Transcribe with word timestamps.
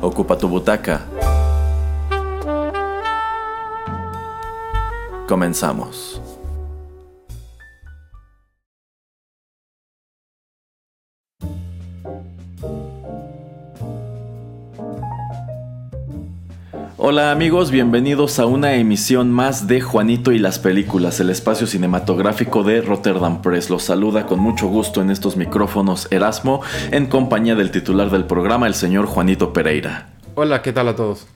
Ocupa 0.00 0.36
tu 0.36 0.46
butaca. 0.48 1.02
Comenzamos. 5.26 6.27
Hola 17.10 17.30
amigos, 17.30 17.70
bienvenidos 17.70 18.38
a 18.38 18.44
una 18.44 18.74
emisión 18.74 19.32
más 19.32 19.66
de 19.66 19.80
Juanito 19.80 20.30
y 20.30 20.38
las 20.38 20.58
películas, 20.58 21.18
el 21.20 21.30
espacio 21.30 21.66
cinematográfico 21.66 22.64
de 22.64 22.82
Rotterdam 22.82 23.40
Press. 23.40 23.70
Los 23.70 23.84
saluda 23.84 24.26
con 24.26 24.40
mucho 24.40 24.66
gusto 24.66 25.00
en 25.00 25.10
estos 25.10 25.34
micrófonos 25.38 26.06
Erasmo, 26.10 26.60
en 26.90 27.06
compañía 27.06 27.54
del 27.54 27.70
titular 27.70 28.10
del 28.10 28.26
programa, 28.26 28.66
el 28.66 28.74
señor 28.74 29.06
Juanito 29.06 29.54
Pereira. 29.54 30.10
Hola, 30.34 30.60
¿qué 30.60 30.74
tal 30.74 30.86
a 30.88 30.96
todos? 30.96 31.26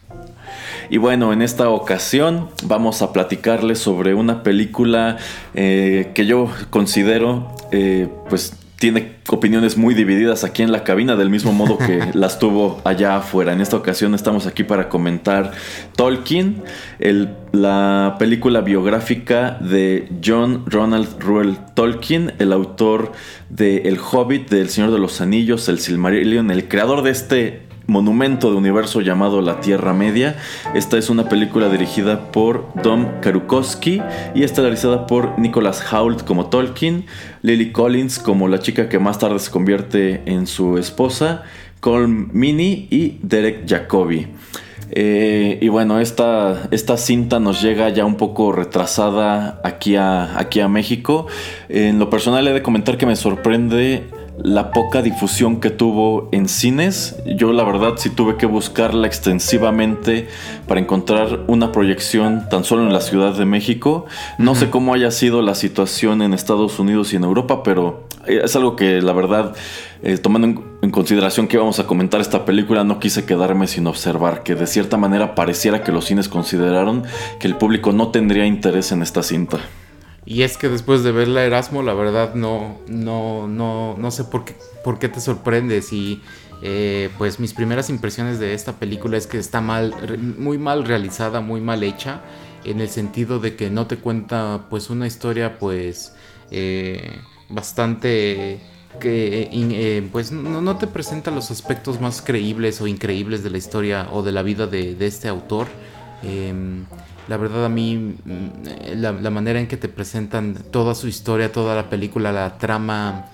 Y 0.91 0.99
bueno, 0.99 1.33
en 1.33 1.41
esta 1.41 1.71
ocasión 1.71 2.51
vamos 2.65 3.01
a 3.01 3.15
platicarles 3.15 3.79
sobre 3.79 4.13
una 4.13 4.43
película 4.43 5.17
eh, 5.55 6.11
que 6.15 6.27
yo 6.27 6.51
considero 6.69 7.51
eh, 7.71 8.09
pues 8.29 8.62
tiene 8.83 9.13
opiniones 9.29 9.77
muy 9.77 9.95
divididas 9.95 10.43
aquí 10.43 10.65
en 10.65 10.73
la 10.73 10.83
cabina, 10.83 11.15
del 11.15 11.31
mismo 11.31 11.53
modo 11.53 11.79
que 11.79 12.01
las 12.15 12.41
tuvo 12.41 12.81
allá 12.83 13.15
afuera. 13.15 13.53
En 13.53 13.61
esta 13.61 13.77
ocasión 13.77 14.13
estamos 14.13 14.49
aquí 14.49 14.65
para 14.65 14.89
comentar 14.89 15.53
Tolkien, 15.95 16.65
la 17.53 18.17
película 18.19 18.61
biográfica 18.61 19.57
de 19.61 20.09
John 20.25 20.65
Ronald 20.67 21.23
Reuel 21.23 21.59
Tolkien, 21.75 22.33
el 22.41 22.53
autor 22.53 23.13
de 23.51 23.83
El 23.83 24.01
Hobbit, 24.01 24.51
del 24.51 24.69
Señor 24.69 24.91
de 24.91 24.99
los 24.99 25.21
Anillos, 25.21 25.69
el 25.69 25.79
Silmarillion, 25.79 26.51
el 26.51 26.67
creador 26.67 27.05
de 27.05 27.13
este 27.13 27.72
monumento 27.93 28.51
de 28.51 28.57
universo 28.57 29.03
llamado 29.03 29.43
La 29.43 29.61
Tierra 29.61 29.93
Media. 29.93 30.37
Esta 30.75 30.97
es 30.97 31.11
una 31.11 31.29
película 31.29 31.69
dirigida 31.69 32.33
por 32.33 32.67
Dom 32.83 33.21
Karukowski 33.21 34.03
y 34.35 34.43
estelarizada 34.43 35.07
por 35.07 35.39
Nicholas 35.39 35.85
Hoult 35.93 36.25
como 36.25 36.47
Tolkien, 36.47 37.05
Lily 37.43 37.71
Collins 37.71 38.19
como 38.19 38.49
la 38.49 38.61
chica 38.61 38.89
que 38.89 38.99
más 38.99 39.19
tarde 39.19 39.39
se 39.39 39.51
convierte 39.51 40.23
en 40.25 40.47
su 40.47 40.79
esposa, 40.79 41.43
Colm 41.81 42.31
Mini 42.33 42.89
y 42.91 43.19
Derek 43.23 43.69
Jacobi. 43.69 44.27
Eh, 44.95 45.59
y 45.61 45.69
bueno, 45.69 46.01
esta, 46.01 46.69
esta, 46.71 46.97
cinta 46.97 47.41
nos 47.41 47.63
llega 47.63 47.89
ya 47.91 48.05
un 48.05 48.17
poco 48.17 48.53
retrasada 48.53 49.61
aquí 49.65 49.97
a, 49.97 50.39
aquí 50.39 50.61
a 50.61 50.69
México. 50.69 51.27
En 51.69 51.99
lo 51.99 52.09
personal 52.09 52.47
he 52.49 52.53
de 52.53 52.63
comentar 52.63 52.99
que 52.99 53.07
me 53.07 53.17
sorprende 53.17 54.05
la 54.43 54.73
poca 54.73 55.03
difusión 55.03 55.61
que 55.61 55.71
tuvo 55.71 56.29
en 56.33 56.49
cines. 56.49 57.17
Yo 57.37 57.53
la 57.53 57.63
verdad 57.63 57.95
sí 57.97 58.11
tuve 58.11 58.37
que 58.37 58.47
buscarla 58.47 59.07
extensivamente 59.07 60.29
para 60.67 60.81
encontrar 60.81 61.41
una 61.47 61.71
proyección 61.71 62.49
tan 62.51 62.65
solo 62.65 62.83
en 62.83 62.93
la 62.93 63.01
Ciudad 63.01 63.37
de 63.37 63.45
México. 63.45 64.07
No 64.39 64.55
sé 64.55 64.69
cómo 64.69 64.95
haya 64.95 65.11
sido 65.13 65.43
la 65.43 65.55
situación 65.55 66.23
en 66.23 66.35
Estados 66.35 66.79
Unidos 66.81 67.13
y 67.13 67.17
en 67.17 67.25
Europa, 67.25 67.63
pero 67.63 68.09
eh, 68.27 68.41
es 68.43 68.57
algo 68.57 68.75
que 68.75 69.01
la 69.01 69.13
verdad, 69.13 69.55
eh, 70.03 70.19
tomando 70.19 70.79
en 70.83 70.91
consideración 70.91 71.47
que 71.47 71.57
íbamos 71.57 71.79
a 71.79 71.87
comentar 71.87 72.21
esta 72.21 72.45
película, 72.45 72.83
no 72.83 72.99
quise 72.99 73.25
quedarme 73.25 73.69
sin 73.69 73.87
observar 73.87 74.43
que 74.43 74.57
de 74.57 74.67
cierta 74.67 74.97
manera 74.97 75.37
pareciera 75.37 75.85
que 75.85 75.93
los 75.93 76.07
cines 76.07 76.29
consideraron 76.29 77.05
que 77.39 77.47
el 77.47 77.57
público 77.57 77.93
no 77.93 78.09
tendría 78.09 78.45
interés 78.45 78.91
en 78.91 79.03
esta 79.03 79.23
cinta. 79.23 79.61
Y 80.25 80.43
es 80.43 80.57
que 80.57 80.69
después 80.69 81.03
de 81.03 81.13
verla 81.13 81.45
Erasmo, 81.45 81.83
la 81.83 81.95
verdad 81.95 82.35
no, 82.35 82.79
no, 82.87 83.49
no, 83.49 83.97
no 83.99 84.11
sé 84.11 84.25
por 84.25 84.45
qué, 84.45 84.55
por 84.85 84.99
qué 84.99 85.09
te 85.09 85.21
sorprendes. 85.21 85.93
Y 85.93 86.23
eh, 86.63 87.11
pues 87.19 87.41
mis 87.41 87.53
primeras 87.53 87.91
impresiones 87.91 88.39
de 88.39 88.55
esta 88.55 88.75
película 88.75 89.17
es 89.17 89.27
que 89.27 89.39
está 89.39 89.61
mal, 89.61 89.95
muy 90.39 90.59
mal 90.59 90.85
realizada, 90.85 91.41
muy 91.41 91.61
mal 91.61 91.83
hecha. 91.83 92.21
En 92.65 92.81
el 92.81 92.89
sentido 92.89 93.41
de 93.41 93.57
que 93.57 93.71
no 93.71 93.89
te 93.89 93.97
cuenta 93.97 94.67
pues 94.71 94.91
una 94.91 95.09
historia 95.09 95.59
pues 95.59 96.15
eh, 96.53 97.19
bastante 97.49 98.61
que 99.01 99.49
eh, 99.51 100.09
pues 100.13 100.31
no, 100.31 100.77
te 100.77 100.87
presenta 100.87 101.33
los 101.33 101.51
aspectos 101.51 102.01
más 102.01 102.23
creíbles 102.23 102.81
o 102.81 102.87
increíbles 102.87 103.43
de 103.43 103.51
la 103.51 103.59
historia 103.59 104.09
o 104.13 104.23
de 104.23 104.31
la 104.31 104.43
vida 104.43 104.69
de, 104.69 104.95
de 104.95 105.07
este 105.07 105.27
autor. 105.27 105.67
Em, 106.23 106.85
la 107.29 107.37
verdad 107.37 107.65
a 107.65 107.69
mí 107.69 107.97
mm, 107.97 108.97
la, 108.97 109.31
manera 109.31 109.61
en 109.61 109.69
que 109.69 109.77
te 109.77 109.89
presentan 109.89 110.55
toda 110.71 110.95
su 110.95 111.09
historia, 111.09 111.53
toda 111.53 111.75
la 111.75 111.89
película, 111.89 112.33
la 112.33 112.59
trama, 112.59 113.27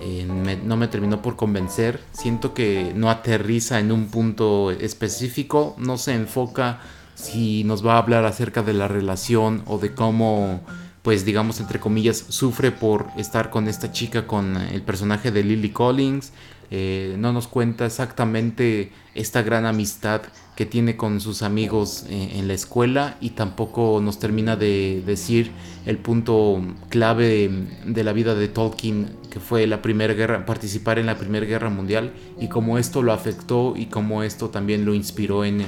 eh, 0.00 0.26
no 0.64 0.76
me 0.76 0.88
terminó 0.88 1.22
por 1.22 1.36
convencer. 1.36 2.00
Siento 2.12 2.54
que 2.54 2.92
no 2.94 3.10
aterriza 3.10 3.78
en 3.80 3.92
un 3.92 4.06
punto 4.06 4.70
específico, 4.70 5.74
no 5.78 5.98
se 5.98 6.14
enfoca 6.14 6.80
si 7.14 7.64
nos 7.64 7.86
va 7.86 7.94
a 7.94 7.98
hablar 7.98 8.24
acerca 8.24 8.62
de 8.62 8.72
la 8.72 8.88
relación 8.88 9.62
o 9.66 9.78
de 9.78 9.94
cómo, 9.94 10.60
pues 11.02 11.24
digamos 11.24 11.60
entre 11.60 11.78
comillas, 11.80 12.24
sufre 12.28 12.72
por 12.72 13.06
estar 13.16 13.50
con 13.50 13.68
esta 13.68 13.92
chica, 13.92 14.26
con 14.26 14.56
el 14.56 14.82
personaje 14.82 15.30
de 15.30 15.44
Lily 15.44 15.70
Collins. 15.70 16.32
Eh, 16.76 17.14
no 17.20 17.32
nos 17.32 17.46
cuenta 17.46 17.86
exactamente 17.86 18.90
esta 19.14 19.42
gran 19.42 19.64
amistad 19.64 20.22
que 20.56 20.66
tiene 20.66 20.96
con 20.96 21.20
sus 21.20 21.42
amigos 21.42 22.04
eh, 22.08 22.32
en 22.34 22.48
la 22.48 22.54
escuela 22.54 23.16
y 23.20 23.30
tampoco 23.30 24.00
nos 24.02 24.18
termina 24.18 24.56
de 24.56 25.00
decir 25.06 25.52
el 25.86 25.98
punto 25.98 26.60
clave 26.88 27.48
de, 27.84 28.02
la 28.02 28.12
vida 28.12 28.34
de 28.34 28.48
Tolkien 28.48 29.08
que 29.30 29.38
fue 29.38 29.68
la 29.68 29.82
primera 29.82 30.14
guerra 30.14 30.46
participar 30.46 30.98
en 30.98 31.06
la 31.06 31.16
primera 31.16 31.46
guerra 31.46 31.70
mundial 31.70 32.12
y 32.40 32.48
cómo 32.48 32.76
esto 32.76 33.02
lo 33.02 33.12
afectó 33.12 33.74
y 33.76 33.86
cómo 33.86 34.24
esto 34.24 34.50
también 34.50 34.84
lo 34.84 34.94
inspiró 34.94 35.44
en, 35.44 35.64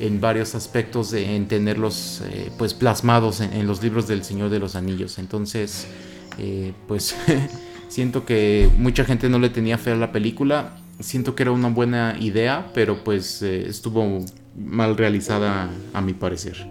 en 0.00 0.18
varios 0.18 0.54
aspectos 0.54 1.12
en 1.12 1.46
tenerlos 1.46 2.22
eh, 2.24 2.50
pues 2.56 2.72
plasmados 2.72 3.42
en, 3.42 3.66
los 3.66 3.82
libros 3.82 4.08
del 4.08 4.24
Señor 4.24 4.48
de 4.48 4.60
los 4.60 4.76
Anillos. 4.76 5.18
Entonces 5.18 5.86
pues 6.86 7.14
siento 7.88 8.24
que 8.24 8.70
mucha 8.78 9.04
gente 9.04 9.28
no 9.28 9.38
le 9.38 9.50
tenía 9.50 9.78
fe 9.78 9.92
a 9.92 9.96
la 9.96 10.12
película 10.12 10.72
siento 11.00 11.34
que 11.34 11.44
era 11.44 11.52
una 11.52 11.68
buena 11.68 12.16
idea, 12.18 12.66
pero 12.74 13.04
pues 13.04 13.42
eh, 13.42 13.66
estuvo 13.68 14.24
mal 14.56 14.96
realizada 14.96 15.70
a 15.92 16.00
mi 16.00 16.12
parecer. 16.12 16.66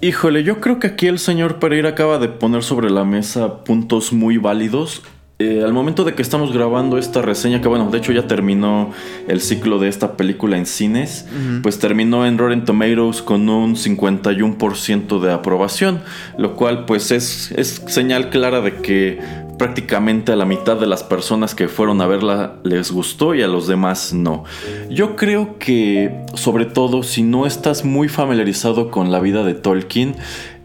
Híjole, 0.00 0.44
yo 0.44 0.60
creo 0.60 0.78
que 0.78 0.88
aquí 0.88 1.06
el 1.06 1.18
señor 1.18 1.58
Pereira 1.58 1.90
acaba 1.90 2.18
de 2.18 2.28
poner 2.28 2.62
sobre 2.62 2.90
la 2.90 3.04
mesa 3.04 3.64
puntos 3.64 4.12
muy 4.12 4.36
válidos. 4.36 5.02
Eh, 5.40 5.62
al 5.64 5.72
momento 5.72 6.04
de 6.04 6.14
que 6.14 6.22
estamos 6.22 6.52
grabando 6.52 6.96
esta 6.96 7.20
reseña, 7.20 7.60
que 7.60 7.66
bueno, 7.66 7.90
de 7.90 7.98
hecho 7.98 8.12
ya 8.12 8.28
terminó 8.28 8.92
el 9.26 9.40
ciclo 9.40 9.80
de 9.80 9.88
esta 9.88 10.16
película 10.16 10.56
en 10.56 10.64
cines, 10.64 11.26
pues 11.62 11.80
terminó 11.80 12.24
en 12.24 12.38
Rotten 12.38 12.64
Tomatoes 12.64 13.20
con 13.20 13.48
un 13.48 13.74
51% 13.74 15.20
de 15.20 15.32
aprobación, 15.32 16.02
lo 16.38 16.54
cual 16.54 16.84
pues 16.84 17.10
es, 17.10 17.50
es 17.50 17.82
señal 17.88 18.30
clara 18.30 18.60
de 18.60 18.76
que 18.76 19.18
prácticamente 19.58 20.32
a 20.32 20.36
la 20.36 20.44
mitad 20.44 20.76
de 20.76 20.86
las 20.86 21.02
personas 21.02 21.54
que 21.54 21.68
fueron 21.68 22.00
a 22.00 22.06
verla 22.06 22.56
les 22.64 22.90
gustó 22.90 23.34
y 23.34 23.42
a 23.42 23.48
los 23.48 23.66
demás 23.66 24.12
no. 24.12 24.44
Yo 24.90 25.16
creo 25.16 25.58
que, 25.58 26.24
sobre 26.34 26.66
todo, 26.66 27.02
si 27.02 27.22
no 27.22 27.46
estás 27.46 27.84
muy 27.84 28.08
familiarizado 28.08 28.90
con 28.90 29.12
la 29.12 29.20
vida 29.20 29.44
de 29.44 29.54
Tolkien, 29.54 30.16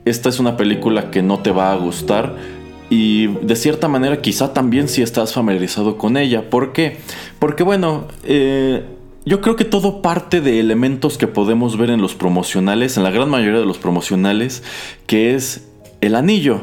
esta 0.05 0.29
es 0.29 0.39
una 0.39 0.57
película 0.57 1.11
que 1.11 1.21
no 1.21 1.39
te 1.39 1.51
va 1.51 1.71
a 1.71 1.75
gustar. 1.75 2.35
Y 2.89 3.27
de 3.27 3.55
cierta 3.55 3.87
manera 3.87 4.19
quizá 4.21 4.53
también 4.53 4.87
si 4.87 5.03
estás 5.03 5.33
familiarizado 5.33 5.97
con 5.97 6.17
ella. 6.17 6.49
¿Por 6.49 6.73
qué? 6.73 6.97
Porque 7.37 7.61
bueno, 7.61 8.07
eh, 8.23 8.83
yo 9.25 9.41
creo 9.41 9.55
que 9.55 9.65
todo 9.65 10.01
parte 10.01 10.41
de 10.41 10.59
elementos 10.59 11.19
que 11.19 11.27
podemos 11.27 11.77
ver 11.77 11.91
en 11.91 12.01
los 12.01 12.15
promocionales, 12.15 12.97
en 12.97 13.03
la 13.03 13.11
gran 13.11 13.29
mayoría 13.29 13.59
de 13.59 13.65
los 13.65 13.77
promocionales, 13.77 14.63
que 15.05 15.35
es 15.35 15.67
el 16.01 16.15
anillo. 16.15 16.61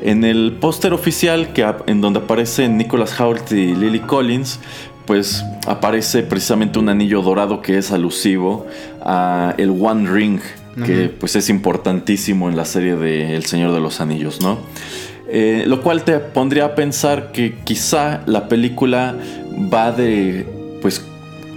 En 0.00 0.24
el 0.24 0.56
póster 0.60 0.92
oficial, 0.92 1.52
que, 1.52 1.64
en 1.86 2.00
donde 2.00 2.20
aparecen 2.20 2.76
Nicholas 2.76 3.18
Hoult 3.20 3.52
y 3.52 3.74
Lily 3.74 4.00
Collins, 4.00 4.58
pues 5.06 5.44
aparece 5.66 6.22
precisamente 6.22 6.78
un 6.78 6.88
anillo 6.88 7.22
dorado 7.22 7.62
que 7.62 7.78
es 7.78 7.92
alusivo 7.92 8.66
a 9.00 9.54
el 9.58 9.70
One 9.70 10.10
Ring 10.10 10.40
que 10.84 11.10
pues 11.10 11.36
es 11.36 11.50
importantísimo 11.50 12.48
en 12.48 12.56
la 12.56 12.64
serie 12.64 12.96
de 12.96 13.36
El 13.36 13.44
Señor 13.44 13.72
de 13.72 13.80
los 13.80 14.00
Anillos, 14.00 14.40
¿no? 14.40 14.58
Eh, 15.28 15.64
lo 15.66 15.82
cual 15.82 16.02
te 16.02 16.18
pondría 16.18 16.64
a 16.64 16.74
pensar 16.74 17.32
que 17.32 17.56
quizá 17.64 18.22
la 18.26 18.48
película 18.48 19.14
va 19.72 19.92
de 19.92 20.46
pues 20.80 21.04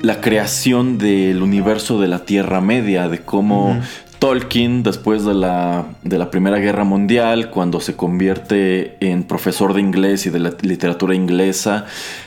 la 0.02 0.22
creación 0.22 0.98
del 0.98 1.42
universo 1.42 2.00
de 2.00 2.08
la 2.08 2.26
Tierra 2.26 2.62
Media, 2.62 3.08
de 3.08 3.22
cómo 3.22 3.80
Tolkien, 4.26 4.82
después 4.82 5.24
de 5.24 5.36
la, 5.36 5.86
de 6.02 6.18
la, 6.18 6.32
Primera 6.32 6.58
Guerra 6.58 6.84
Mundial, 6.84 7.52
cuando 7.52 7.80
se 7.80 7.96
convierte 7.96 8.98
en 9.00 9.22
profesor 9.22 9.76
de 9.76 9.82
inglés 9.82 10.26
y 10.26 10.32
de 10.32 10.40
la 10.40 10.52
literatura 10.64 11.14
inglesa, 11.14 11.86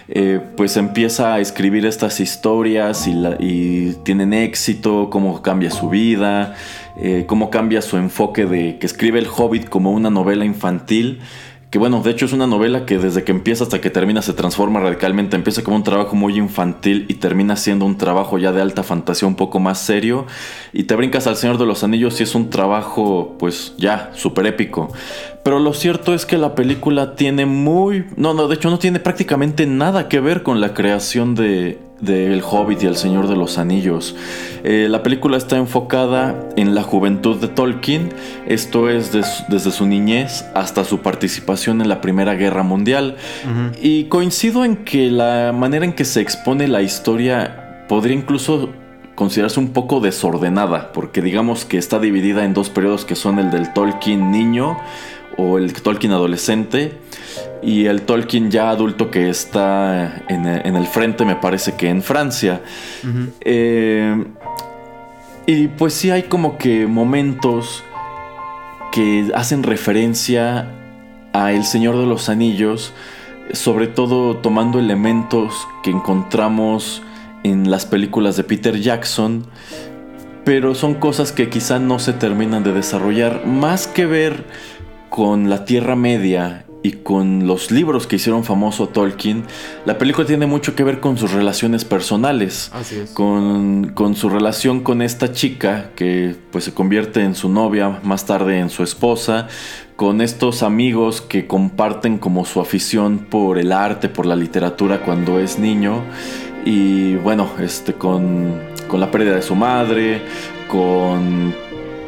eh, 0.09 0.39
pues 0.56 0.77
empieza 0.77 1.35
a 1.35 1.41
escribir 1.41 1.85
estas 1.87 2.21
historias 2.21 3.09
y, 3.09 3.97
tienen 4.05 4.33
éxito, 4.33 5.11
cómo 5.11 5.43
cambia 5.43 5.73
su 5.73 5.89
vida. 5.89 6.55
Eh, 7.00 7.25
cómo 7.29 7.50
cambia 7.50 7.81
su 7.81 7.97
enfoque 7.97 8.44
de 8.44 8.79
que 8.79 8.87
escribe 8.87 9.21
El 9.21 9.27
Hobbit 9.27 9.69
como 9.69 9.91
una 9.91 10.11
novela 10.11 10.44
infantil. 10.44 11.21
Que 11.70 11.79
bueno, 11.79 12.00
de 12.00 12.11
hecho 12.11 12.25
es 12.25 12.32
una 12.32 12.47
novela 12.47 12.87
que 12.87 12.97
desde 12.97 13.25
que 13.25 13.32
empieza 13.32 13.65
hasta 13.65 13.82
que 13.82 13.91
termina 13.91 14.23
se 14.23 14.32
transforma 14.32 14.81
radicalmente. 14.81 15.37
Empieza 15.37 15.62
como 15.62 15.76
un 15.76 15.82
trabajo 15.82 16.17
muy 16.17 16.38
infantil 16.38 17.05
y 17.09 17.15
termina 17.15 17.56
siendo 17.56 17.85
un 17.85 17.99
trabajo 17.99 18.38
ya 18.38 18.53
de 18.53 18.62
alta 18.62 18.82
fantasía 18.82 19.29
un 19.29 19.35
poco 19.35 19.61
más 19.61 19.79
serio. 19.79 20.26
Y 20.73 20.85
te 20.85 20.97
brincas 20.97 21.26
al 21.26 21.37
Señor 21.37 21.59
de 21.59 21.67
los 21.67 21.85
Anillos 21.85 22.20
y 22.20 22.23
es 22.23 22.35
un 22.35 22.49
trabajo 22.49 23.37
pues 23.38 23.75
ya 23.76 24.11
súper 24.15 24.47
épico. 24.47 24.91
Pero 25.44 25.59
lo 25.59 25.75
cierto 25.75 26.15
es 26.15 26.25
que 26.25 26.38
la 26.38 26.55
película 26.55 27.17
tiene 27.17 27.44
muy... 27.44 28.06
No, 28.17 28.32
no, 28.32 28.49
de 28.49 28.55
hecho 28.55 28.70
no 28.70 28.79
tiene 28.79 28.99
prácticamente 28.99 29.67
nada 29.67 30.09
que 30.09 30.20
ver 30.20 30.43
con 30.43 30.62
la 30.62 30.73
creación 30.73 31.35
de, 31.35 31.79
de 32.00 32.33
El 32.33 32.43
Hobbit 32.43 32.83
y 32.83 32.87
El 32.87 32.97
Señor 32.97 33.29
de 33.29 33.37
los 33.37 33.59
Anillos. 33.59 34.15
Eh, 34.65 34.87
la 34.89 35.03
película 35.03 35.37
está 35.37 35.56
enfocada 35.56 36.49
en 36.56 36.75
la 36.75 36.83
juventud 36.83 37.37
de 37.37 37.49
Tolkien, 37.49 38.12
esto 38.47 38.89
es 38.89 39.12
desde 39.12 39.71
su 39.71 39.87
niñez 39.87 40.45
hasta 40.55 40.85
su 40.85 41.00
participación 41.00 41.81
en 41.81 41.89
la 41.89 42.00
Primera 42.00 42.35
Guerra 42.35 42.62
Mundial. 42.62 43.17
Y 43.81 44.05
coincido 44.05 44.65
en 44.65 44.77
que 44.77 45.11
la 45.11 45.53
manera 45.53 45.85
en 45.85 45.93
que 45.93 46.05
se 46.05 46.21
expone 46.21 46.69
la 46.69 46.83
historia 46.83 47.87
podría 47.89 48.17
incluso 48.17 48.71
considerarse 49.15 49.59
un 49.59 49.71
poco 49.71 49.99
desordenada, 49.99 50.93
porque 50.93 51.21
digamos 51.21 51.65
que 51.65 51.77
está 51.79 51.99
dividida 51.99 52.44
en 52.44 52.55
dos 52.55 52.71
periodos 52.71 53.05
que 53.05 53.17
son 53.17 53.41
el 53.41 53.51
del 53.51 53.73
Tolkien 53.73 54.31
niño 54.31 54.77
o 55.38 55.56
el 55.56 55.73
Tolkien 55.73 56.12
adolescente 56.12 56.99
y 57.62 57.87
el 57.87 58.02
Tolkien 58.02 58.50
ya 58.50 58.70
adulto 58.70 59.11
que 59.11 59.31
está 59.31 60.25
en, 60.29 60.46
el 60.46 60.87
frente, 60.87 61.25
me 61.25 61.37
parece 61.37 61.75
que 61.76 61.88
en 61.88 62.02
Francia. 62.02 62.61
Eh, 63.40 64.25
y 65.46 65.69
pues 65.69 65.94
sí 65.94 66.11
hay 66.11 66.25
como 66.25 66.58
que 66.58 66.87
momentos 66.87 67.85
que 68.93 69.31
hacen 69.35 69.62
referencia 69.62 70.75
a 71.32 71.52
El 71.52 71.64
Señor 71.64 71.96
de 71.96 72.06
los 72.06 72.29
Anillos, 72.29 72.93
sobre 73.52 73.87
todo 73.87 74.37
tomando 74.38 74.79
elementos 74.79 75.69
que 75.82 75.91
encontramos 75.91 77.02
en 77.44 77.70
las 77.70 77.87
películas 77.87 78.37
de 78.37 78.44
Peter 78.44 78.81
Jackson, 78.81 79.46
pero 80.44 80.75
son 80.75 80.94
cosas 80.94 81.31
que 81.31 81.49
quizá 81.49 81.79
no 81.79 81.99
se 81.99 82.12
terminan 82.12 82.64
de 82.64 82.73
desarrollar, 82.73 83.46
más 83.46 83.87
que 83.87 84.06
ver 84.06 84.44
con 85.19 85.50
la 85.50 85.65
Tierra 85.65 85.97
Media 85.97 86.65
y 86.85 86.93
con 86.93 87.49
los 87.49 87.73
libros 87.73 88.06
que 88.06 88.15
hicieron 88.15 88.44
famoso 88.44 88.87
Tolkien, 88.87 89.43
la 89.85 89.99
película 89.99 90.25
tiene 90.29 90.47
mucho 90.47 90.76
que 90.76 90.85
ver 90.85 91.00
con 91.00 91.19
sus 91.19 91.32
relaciones 91.32 91.85
personales. 91.85 92.70
Así 92.73 93.00
es. 93.00 93.11
Con, 93.11 93.91
con, 93.97 94.15
su 94.15 94.29
relación 94.29 94.79
con 94.79 95.03
esta 95.03 95.32
chica 95.32 95.91
que 95.97 96.37
pues 96.53 96.62
se 96.62 96.73
convierte 96.73 97.25
en 97.25 97.35
su 97.35 97.49
novia, 97.49 97.99
más 98.05 98.26
tarde 98.26 98.61
en 98.61 98.70
su 98.70 98.85
esposa, 98.85 99.49
con 99.97 100.20
estos 100.20 100.62
amigos 100.62 101.20
que 101.20 101.49
comparten 101.49 102.19
como 102.19 102.44
su 102.44 102.61
afición 102.61 103.26
por 103.29 103.59
el 103.59 103.73
arte, 103.73 104.09
por 104.09 104.25
la 104.25 104.37
literatura 104.37 105.00
cuando 105.00 105.41
es 105.41 105.59
niño. 105.59 106.05
Y 106.65 107.17
bueno, 107.17 107.50
este, 107.59 107.94
con, 107.94 108.56
con 108.87 109.00
la 109.00 109.11
pérdida 109.11 109.35
de 109.35 109.43
su 109.43 109.56
madre, 109.56 110.23
con 110.69 111.53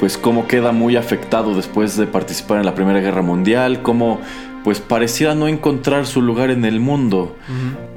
pues 0.01 0.17
cómo 0.17 0.49
queda 0.49 0.73
muy 0.73 0.97
afectado 0.97 1.55
después 1.55 1.97
de 1.97 2.07
participar 2.07 2.59
en 2.59 2.65
la 2.65 2.75
Primera 2.75 3.01
Guerra 3.01 3.21
Mundial, 3.21 3.83
cómo 3.83 4.19
pues 4.65 4.81
pareciera 4.81 5.35
no 5.35 5.47
encontrar 5.47 6.07
su 6.07 6.23
lugar 6.23 6.51
en 6.51 6.65
el 6.65 6.81
mundo. 6.81 7.37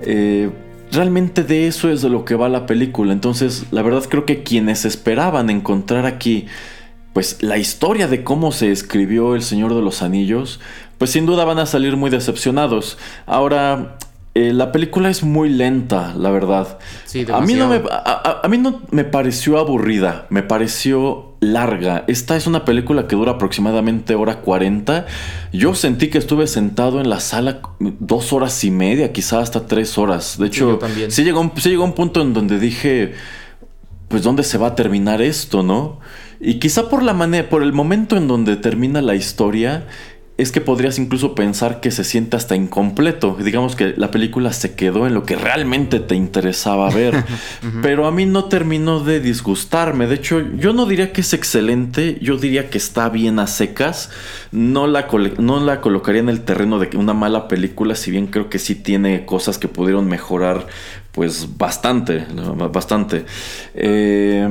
Eh, 0.01 0.49
realmente 0.91 1.43
de 1.43 1.67
eso 1.67 1.89
es 1.89 2.01
de 2.01 2.09
lo 2.09 2.25
que 2.25 2.35
va 2.35 2.49
la 2.49 2.65
película. 2.65 3.13
Entonces, 3.13 3.67
la 3.71 3.81
verdad 3.81 4.03
creo 4.09 4.25
que 4.25 4.43
quienes 4.43 4.83
esperaban 4.83 5.49
encontrar 5.49 6.05
aquí, 6.05 6.47
pues 7.13 7.41
la 7.41 7.57
historia 7.57 8.07
de 8.07 8.23
cómo 8.23 8.51
se 8.51 8.71
escribió 8.71 9.33
El 9.35 9.41
Señor 9.41 9.73
de 9.73 9.81
los 9.81 10.01
Anillos, 10.01 10.59
pues 10.97 11.11
sin 11.11 11.25
duda 11.25 11.45
van 11.45 11.59
a 11.59 11.65
salir 11.65 11.95
muy 11.95 12.09
decepcionados. 12.09 12.97
Ahora, 13.25 13.97
eh, 14.35 14.51
la 14.51 14.71
película 14.71 15.11
es 15.11 15.21
muy 15.21 15.47
lenta, 15.47 16.15
la 16.17 16.31
verdad. 16.31 16.79
a, 17.31 17.41
mí 17.41 17.53
no 17.53 17.69
me, 17.69 17.81
a, 17.87 18.47
mí 18.49 18.57
no 18.57 18.81
me 18.89 19.03
pareció 19.03 19.59
aburrida, 19.59 20.25
me 20.31 20.41
pareció 20.41 21.35
larga. 21.39 22.03
Esta 22.07 22.35
es 22.35 22.47
una 22.47 22.65
película 22.65 23.07
que 23.07 23.15
dura 23.15 23.33
aproximadamente 23.33 24.15
hora 24.15 24.41
40. 24.41 25.05
Yo 25.51 25.75
sentí 25.75 26.07
que 26.07 26.17
estuve 26.17 26.47
sentado 26.47 26.99
en 26.99 27.11
la 27.11 27.19
sala 27.19 27.61
dos 27.79 28.33
horas 28.33 28.63
y 28.63 28.71
media, 28.71 29.13
quizá 29.13 29.39
hasta 29.39 29.67
tres 29.67 29.99
horas. 29.99 30.39
De 30.39 30.47
hecho, 30.47 30.79
sí, 31.09 31.23
llegó, 31.23 31.51
sí 31.55 31.69
llegó 31.69 31.83
un 31.83 31.93
punto 31.93 32.19
en 32.19 32.33
donde 32.33 32.57
dije, 32.57 33.13
pues 34.07 34.23
¿dónde 34.23 34.41
se 34.41 34.57
va 34.57 34.69
a 34.69 34.75
terminar 34.75 35.21
esto, 35.21 35.61
no? 35.61 35.99
Y 36.39 36.55
quizá 36.55 36.89
por 36.89 37.03
la 37.03 37.13
manera, 37.13 37.49
por 37.49 37.61
el 37.61 37.71
momento 37.71 38.17
en 38.17 38.27
donde 38.27 38.55
termina 38.57 39.01
la 39.01 39.15
historia, 39.15 39.85
es 40.35 40.51
que 40.51 40.61
podrías 40.61 40.97
incluso 40.97 41.35
pensar 41.35 41.79
que 41.79 41.91
se 41.91 42.03
siente 42.03 42.35
hasta 42.35 42.55
incompleto. 42.55 43.37
Digamos 43.39 43.75
que 43.75 43.93
la 43.95 44.09
película 44.09 44.51
se 44.51 44.73
quedó 44.73 45.05
en 45.05 45.13
lo 45.13 45.23
que 45.23 45.35
realmente 45.35 45.99
te 45.99 46.15
interesaba 46.15 46.89
ver. 46.89 47.23
Pero 47.83 48.07
a 48.07 48.11
mí 48.11 48.25
no 48.25 48.45
terminó 48.45 48.99
de 48.99 49.19
disgustarme. 49.19 50.07
De 50.07 50.15
hecho, 50.15 50.41
yo 50.57 50.73
no 50.73 50.87
diría 50.87 51.13
que 51.13 51.21
es 51.21 51.33
excelente. 51.33 52.17
Yo 52.19 52.37
diría 52.37 52.71
que 52.71 52.79
está 52.79 53.09
bien 53.09 53.37
a 53.37 53.45
secas. 53.45 54.09
No 54.51 54.87
la, 54.87 55.07
no 55.37 55.59
la 55.59 55.81
colocaría 55.81 56.21
en 56.21 56.29
el 56.29 56.41
terreno 56.41 56.79
de 56.79 56.97
una 56.97 57.13
mala 57.13 57.47
película. 57.47 57.93
Si 57.93 58.09
bien 58.09 58.25
creo 58.25 58.49
que 58.49 58.57
sí 58.57 58.73
tiene 58.73 59.25
cosas 59.25 59.59
que 59.59 59.67
pudieron 59.67 60.07
mejorar. 60.07 60.65
Pues 61.11 61.59
bastante. 61.59 62.25
Bastante. 62.71 63.25
Eh, 63.75 64.49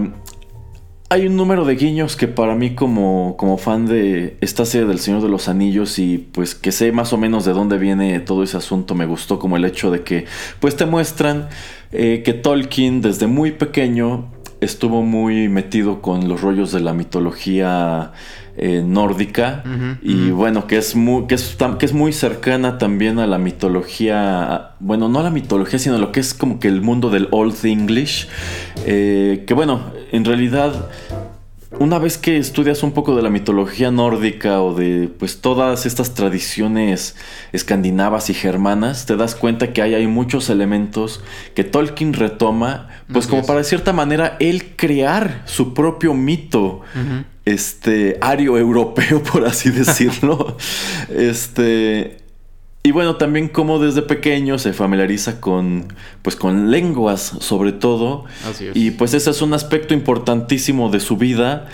hay 1.12 1.26
un 1.26 1.36
número 1.36 1.66
de 1.66 1.74
guiños 1.74 2.16
que 2.16 2.26
para 2.26 2.54
mí 2.54 2.74
como, 2.74 3.36
como 3.36 3.58
fan 3.58 3.84
de 3.84 4.38
esta 4.40 4.64
serie 4.64 4.86
del 4.86 4.98
Señor 4.98 5.20
de 5.20 5.28
los 5.28 5.46
Anillos 5.46 5.98
y 5.98 6.16
pues 6.16 6.54
que 6.54 6.72
sé 6.72 6.90
más 6.90 7.12
o 7.12 7.18
menos 7.18 7.44
de 7.44 7.52
dónde 7.52 7.76
viene 7.76 8.18
todo 8.20 8.42
ese 8.42 8.56
asunto 8.56 8.94
me 8.94 9.04
gustó 9.04 9.38
como 9.38 9.58
el 9.58 9.66
hecho 9.66 9.90
de 9.90 10.04
que 10.04 10.24
pues 10.58 10.74
te 10.74 10.86
muestran 10.86 11.50
eh, 11.92 12.22
que 12.24 12.32
Tolkien 12.32 13.02
desde 13.02 13.26
muy 13.26 13.52
pequeño 13.52 14.30
estuvo 14.62 15.02
muy 15.02 15.48
metido 15.48 16.00
con 16.00 16.28
los 16.28 16.40
rollos 16.40 16.72
de 16.72 16.80
la 16.80 16.92
mitología 16.92 18.12
eh, 18.56 18.82
nórdica. 18.86 19.64
Y 20.02 20.30
bueno 20.30 20.66
que 20.66 20.76
es 20.76 20.94
muy 20.94 21.26
que 21.26 21.34
es, 21.34 21.56
que 21.78 21.86
es 21.86 21.92
muy 21.92 22.12
cercana 22.12 22.78
también 22.78 23.18
a 23.18 23.26
la 23.26 23.38
mitología 23.38 24.72
bueno 24.78 25.08
no 25.08 25.20
a 25.20 25.22
la 25.22 25.30
mitología 25.30 25.78
sino 25.78 25.96
a 25.96 25.98
lo 25.98 26.12
que 26.12 26.20
es 26.20 26.34
como 26.34 26.60
que 26.60 26.68
el 26.68 26.80
mundo 26.80 27.10
del 27.10 27.28
old 27.30 27.56
english. 27.64 28.28
Eh, 28.86 29.44
que 29.46 29.54
bueno 29.54 29.92
en 30.12 30.24
realidad 30.24 30.88
una 31.78 31.98
vez 31.98 32.18
que 32.18 32.36
estudias 32.36 32.82
un 32.82 32.92
poco 32.92 33.16
de 33.16 33.22
la 33.22 33.30
mitología 33.30 33.90
nórdica 33.90 34.60
o 34.60 34.74
de 34.74 35.08
pues 35.18 35.40
todas 35.40 35.86
estas 35.86 36.14
tradiciones 36.14 37.16
escandinavas 37.52 38.30
y 38.30 38.34
germanas, 38.34 39.06
te 39.06 39.16
das 39.16 39.34
cuenta 39.34 39.72
que 39.72 39.82
hay, 39.82 39.94
hay 39.94 40.06
muchos 40.06 40.50
elementos 40.50 41.22
que 41.54 41.64
Tolkien 41.64 42.12
retoma, 42.12 42.88
pues 43.12 43.26
como 43.26 43.44
para 43.44 43.58
de 43.58 43.64
cierta 43.64 43.92
manera 43.92 44.36
él 44.40 44.74
crear 44.76 45.42
su 45.46 45.74
propio 45.74 46.14
mito 46.14 46.82
este 47.44 48.18
ario 48.20 48.56
europeo, 48.58 49.22
por 49.32 49.44
así 49.44 49.70
decirlo. 49.70 50.56
este. 51.08 52.21
Y 52.84 52.90
bueno, 52.90 53.16
también 53.16 53.48
como 53.48 53.78
desde 53.78 54.02
pequeño 54.02 54.58
se 54.58 54.72
familiariza 54.72 55.40
con, 55.40 55.86
pues, 56.22 56.34
con 56.34 56.70
lenguas, 56.70 57.20
sobre 57.40 57.72
todo. 57.72 58.24
Así 58.48 58.66
es. 58.66 58.76
Y 58.76 58.90
pues 58.90 59.14
ese 59.14 59.30
es 59.30 59.40
un 59.40 59.54
aspecto 59.54 59.94
importantísimo 59.94 60.90
de 60.90 60.98
su 60.98 61.16
vida, 61.16 61.68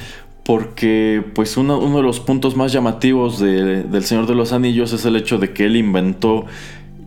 porque 0.45 1.23
pues 1.35 1.57
uno, 1.59 1.79
de 1.79 2.03
los 2.03 2.21
puntos 2.21 2.57
más 2.57 2.73
llamativos 2.73 3.39
del 3.39 4.05
Señor 4.05 4.27
de 4.27 4.35
los 4.35 4.53
Anillos 4.53 4.95
es 4.95 5.05
el 5.05 5.17
hecho 5.17 5.39
de 5.39 5.53
que 5.53 5.67
él 5.67 5.77
inventó 5.77 6.47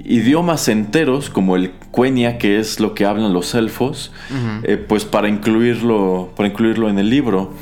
idiomas 0.05 0.67
enteros, 0.67 1.29
como 1.29 1.55
el 1.55 1.71
Quenya, 1.91 2.37
que 2.37 2.59
es 2.59 2.79
lo 2.79 2.93
que 2.93 3.05
hablan 3.05 3.33
los 3.33 3.55
elfos, 3.55 4.11
eh, 4.63 4.77
pues 4.77 5.05
para 5.05 5.27
incluirlo, 5.27 6.29
para 6.35 6.49
incluirlo 6.49 6.89
en 6.89 6.99
el 6.99 7.09
libro. 7.09 7.53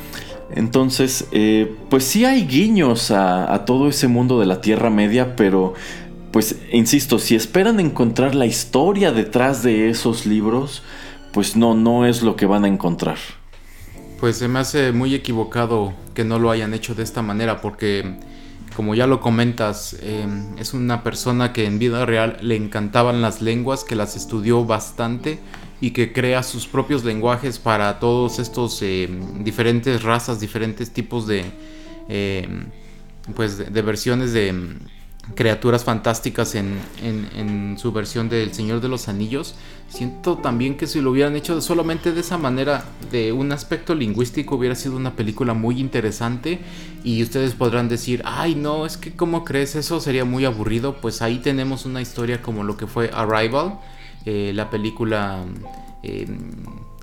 Entonces, 0.54 1.28
eh, 1.32 1.72
pues 1.88 2.04
sí 2.04 2.24
hay 2.24 2.46
guiños 2.46 3.10
a, 3.10 3.64
todo 3.66 3.88
ese 3.88 4.08
mundo 4.08 4.40
de 4.40 4.46
la 4.46 4.60
Tierra 4.60 4.90
Media, 4.90 5.36
pero 5.36 5.74
pues 6.32 6.56
insisto, 6.72 7.18
si 7.18 7.34
esperan 7.34 7.80
encontrar 7.80 8.34
la 8.34 8.46
historia 8.46 9.12
detrás 9.12 9.62
de 9.62 9.90
esos 9.90 10.26
libros, 10.26 10.82
pues 11.32 11.56
no, 11.56 11.74
no 11.74 12.06
es 12.06 12.22
lo 12.22 12.36
que 12.36 12.46
van 12.46 12.64
a 12.64 12.68
encontrar. 12.68 13.18
pues 14.20 14.36
se 14.36 14.48
me 14.48 14.58
hace 14.58 14.92
muy 14.92 15.14
equivocado 15.14 15.94
que 16.14 16.24
no 16.24 16.38
lo 16.38 16.50
hayan 16.50 16.74
hecho 16.74 16.94
de 16.94 17.02
esta 17.02 17.22
manera 17.22 17.62
porque 17.62 18.18
como 18.76 18.94
ya 18.94 19.06
lo 19.06 19.20
comentas, 19.20 19.96
em, 20.02 20.56
es 20.58 20.74
una 20.74 21.02
persona 21.02 21.52
que 21.52 21.64
en 21.64 21.78
vida 21.78 22.06
real 22.06 22.36
le 22.40 22.56
encantaban 22.56 23.20
las 23.22 23.42
lenguas, 23.42 23.82
que 23.84 23.96
las 23.96 24.16
estudió 24.16 24.64
bastante 24.64 25.38
y 25.80 25.90
que 25.90 26.12
crea 26.12 26.42
sus 26.42 26.66
propios 26.66 27.04
lenguajes 27.04 27.58
para 27.58 27.98
todos 27.98 28.38
estos 28.38 28.80
em, 28.82 29.42
diferentes 29.42 30.02
razas, 30.02 30.38
diferentes 30.40 30.90
tipos 30.92 31.26
de, 31.26 31.44
em, 32.08 32.66
pues 33.34 33.58
de 33.58 33.82
versiones 33.82 34.32
de 34.32 34.52
criaturas 35.34 35.84
fantásticas 35.84 36.54
en, 36.54 36.80
en, 37.02 37.78
su 37.78 37.92
versión 37.92 38.28
del 38.28 38.52
Señor 38.52 38.80
de 38.80 38.88
los 38.88 39.08
Anillos. 39.08 39.54
Siento 39.88 40.38
también 40.38 40.76
que 40.76 40.86
si 40.86 41.00
lo 41.00 41.10
hubieran 41.10 41.36
hecho 41.36 41.60
solamente 41.60 42.12
de 42.12 42.20
esa 42.20 42.38
manera, 42.38 42.84
de 43.10 43.32
un 43.32 43.52
aspecto 43.52 43.94
lingüístico, 43.94 44.56
hubiera 44.56 44.74
sido 44.74 44.96
una 44.96 45.16
película 45.16 45.54
muy 45.54 45.80
interesante. 45.80 46.60
Y 47.04 47.22
ustedes 47.22 47.54
podrán 47.54 47.88
decir, 47.88 48.22
ay 48.24 48.54
no, 48.54 48.86
es 48.86 48.96
que 48.96 49.12
¿cómo 49.12 49.44
crees 49.44 49.76
eso? 49.76 50.00
Sería 50.00 50.24
muy 50.24 50.44
aburrido. 50.44 50.96
Pues 51.00 51.22
ahí 51.22 51.38
tenemos 51.38 51.86
una 51.86 52.00
historia 52.00 52.42
como 52.42 52.64
lo 52.64 52.76
que 52.76 52.86
fue 52.86 53.10
Arrival, 53.12 53.78
eh, 54.24 54.52
la 54.54 54.70
película... 54.70 55.44
Eh, 56.02 56.26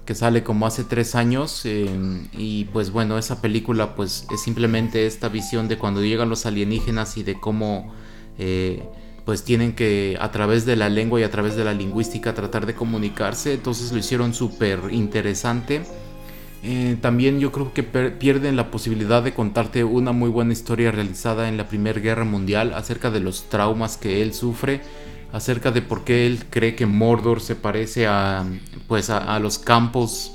que 0.07 0.15
sale 0.15 0.41
como 0.41 0.65
hace 0.65 0.85
tres 0.85 1.15
años 1.15 1.65
em, 1.65 2.27
y 2.31 2.63
pues 2.65 2.91
bueno 2.91 3.17
esa 3.17 3.41
película 3.41 3.93
pues 3.93 4.25
es 4.33 4.41
simplemente 4.41 5.05
esta 5.05 5.27
visión 5.27 5.67
de 5.67 5.77
cuando 5.77 6.01
llegan 6.01 6.29
los 6.29 6.45
alienígenas 6.45 7.17
y 7.17 7.23
de 7.23 7.37
cómo 7.39 7.93
eh, 8.39 8.83
pues 9.25 9.43
tienen 9.43 9.73
que 9.73 10.17
a 10.21 10.31
través 10.31 10.65
de 10.65 10.77
la 10.77 10.87
lengua 10.87 11.19
y 11.19 11.23
a 11.23 11.29
través 11.29 11.57
de 11.57 11.65
la 11.65 11.73
lingüística 11.73 12.33
tratar 12.33 12.65
de 12.65 12.73
comunicarse, 12.73 13.55
entonces 13.55 13.91
lo 13.91 13.97
hicieron 13.97 14.33
súper 14.33 14.79
interesante. 14.91 15.81
Eh, 16.63 16.95
también 17.01 17.41
yo 17.41 17.51
creo 17.51 17.73
que 17.73 17.83
pierden 17.83 18.55
la 18.55 18.71
posibilidad 18.71 19.21
de 19.21 19.33
contarte 19.33 19.83
una 19.83 20.13
muy 20.13 20.29
buena 20.29 20.53
historia 20.53 20.91
realizada 20.91 21.49
en 21.49 21.57
la 21.57 21.67
Primera 21.67 21.99
Guerra 21.99 22.23
Mundial 22.23 22.73
acerca 22.73 23.11
de 23.11 23.19
los 23.19 23.49
traumas 23.49 23.97
que 23.97 24.21
él 24.21 24.33
sufre, 24.33 24.79
acerca 25.31 25.71
de 25.71 25.81
por 25.81 26.03
qué 26.03 26.25
él 26.25 26.45
cree 26.49 26.75
que 26.75 26.85
Mordor 26.85 27.41
se 27.41 27.55
parece 27.55 28.07
a, 28.07 28.45
pues 28.87 29.09
a, 29.09 29.39
los 29.39 29.59
campos 29.59 30.33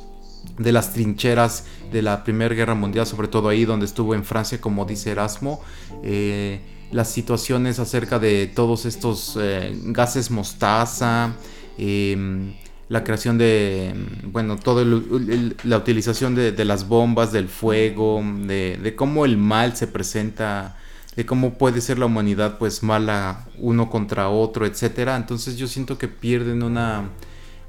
de 0.58 0.72
las 0.72 0.92
trincheras 0.92 1.66
de 1.92 2.02
la 2.02 2.24
Primera 2.24 2.54
Guerra 2.54 2.74
Mundial, 2.74 3.06
sobre 3.06 3.28
todo 3.28 3.48
ahí 3.48 3.64
donde 3.64 3.86
estuvo 3.86 4.14
en 4.14 4.24
Francia, 4.24 4.60
como 4.60 4.84
dice 4.84 5.10
Erasmo. 5.10 5.60
Eh, 6.02 6.60
las 6.92 7.10
situaciones 7.10 7.78
acerca 7.78 8.18
de 8.18 8.46
todos 8.46 8.84
estos 8.84 9.38
eh, 9.40 9.72
gases 9.86 10.30
mostaza, 10.30 11.32
em, 11.78 12.54
la 12.88 13.02
creación 13.02 13.38
de, 13.38 13.94
bueno, 14.24 14.58
toda 14.58 14.84
la 14.84 15.76
utilización 15.78 16.34
de, 16.34 16.64
las 16.66 16.86
bombas, 16.86 17.32
del 17.32 17.48
fuego, 17.48 18.22
de, 18.22 18.92
cómo 18.94 19.24
el 19.24 19.38
mal 19.38 19.74
se 19.74 19.86
presenta, 19.86 20.76
de 21.16 21.26
cómo 21.26 21.54
puede 21.54 21.80
ser 21.80 21.98
la 21.98 22.06
humanidad 22.06 22.58
pues 22.58 22.82
mala 22.82 23.46
uno 23.58 23.90
contra 23.90 24.28
otro, 24.28 24.66
etcétera. 24.66 25.16
Entonces 25.16 25.56
yo 25.56 25.66
siento 25.66 25.98
que 25.98 26.08
pierden 26.08 26.62
una 26.62 27.10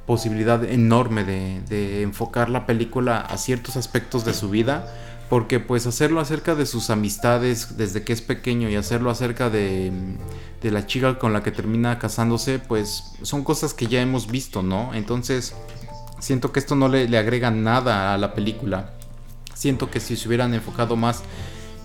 posibilidad 0.05 0.63
enorme 0.63 1.23
de 1.23 2.01
enfocar 2.01 2.49
la 2.49 2.65
película 2.65 3.19
a 3.19 3.37
ciertos 3.37 3.77
aspectos 3.77 4.25
de 4.25 4.33
su 4.33 4.49
vida 4.49 4.85
porque 5.33 5.59
pues 5.59 5.87
hacerlo 5.87 6.19
acerca 6.19 6.53
de 6.53 6.67
sus 6.67 6.91
amistades 6.91 7.75
desde 7.75 8.03
que 8.03 8.13
es 8.13 8.21
pequeño 8.21 8.69
y 8.69 8.75
hacerlo 8.75 9.09
acerca 9.09 9.49
de, 9.49 9.91
de, 10.61 10.69
la 10.69 10.85
chica 10.85 11.17
con 11.17 11.33
la 11.33 11.41
que 11.41 11.51
termina 11.51 11.97
casándose, 11.97 12.59
pues 12.59 13.15
son 13.23 13.43
cosas 13.43 13.73
que 13.73 13.87
ya 13.87 13.99
hemos 13.99 14.27
visto, 14.29 14.61
¿no? 14.61 14.93
Entonces 14.93 15.55
siento 16.19 16.51
que 16.51 16.59
esto 16.59 16.75
no 16.75 16.87
le, 16.87 17.07
le 17.07 17.17
agrega 17.17 17.49
nada 17.49 18.13
a 18.13 18.17
la 18.19 18.35
película. 18.35 18.93
Siento 19.55 19.89
que 19.89 19.99
si 19.99 20.15
se 20.15 20.27
hubieran 20.27 20.53
enfocado 20.53 20.95
más 20.95 21.23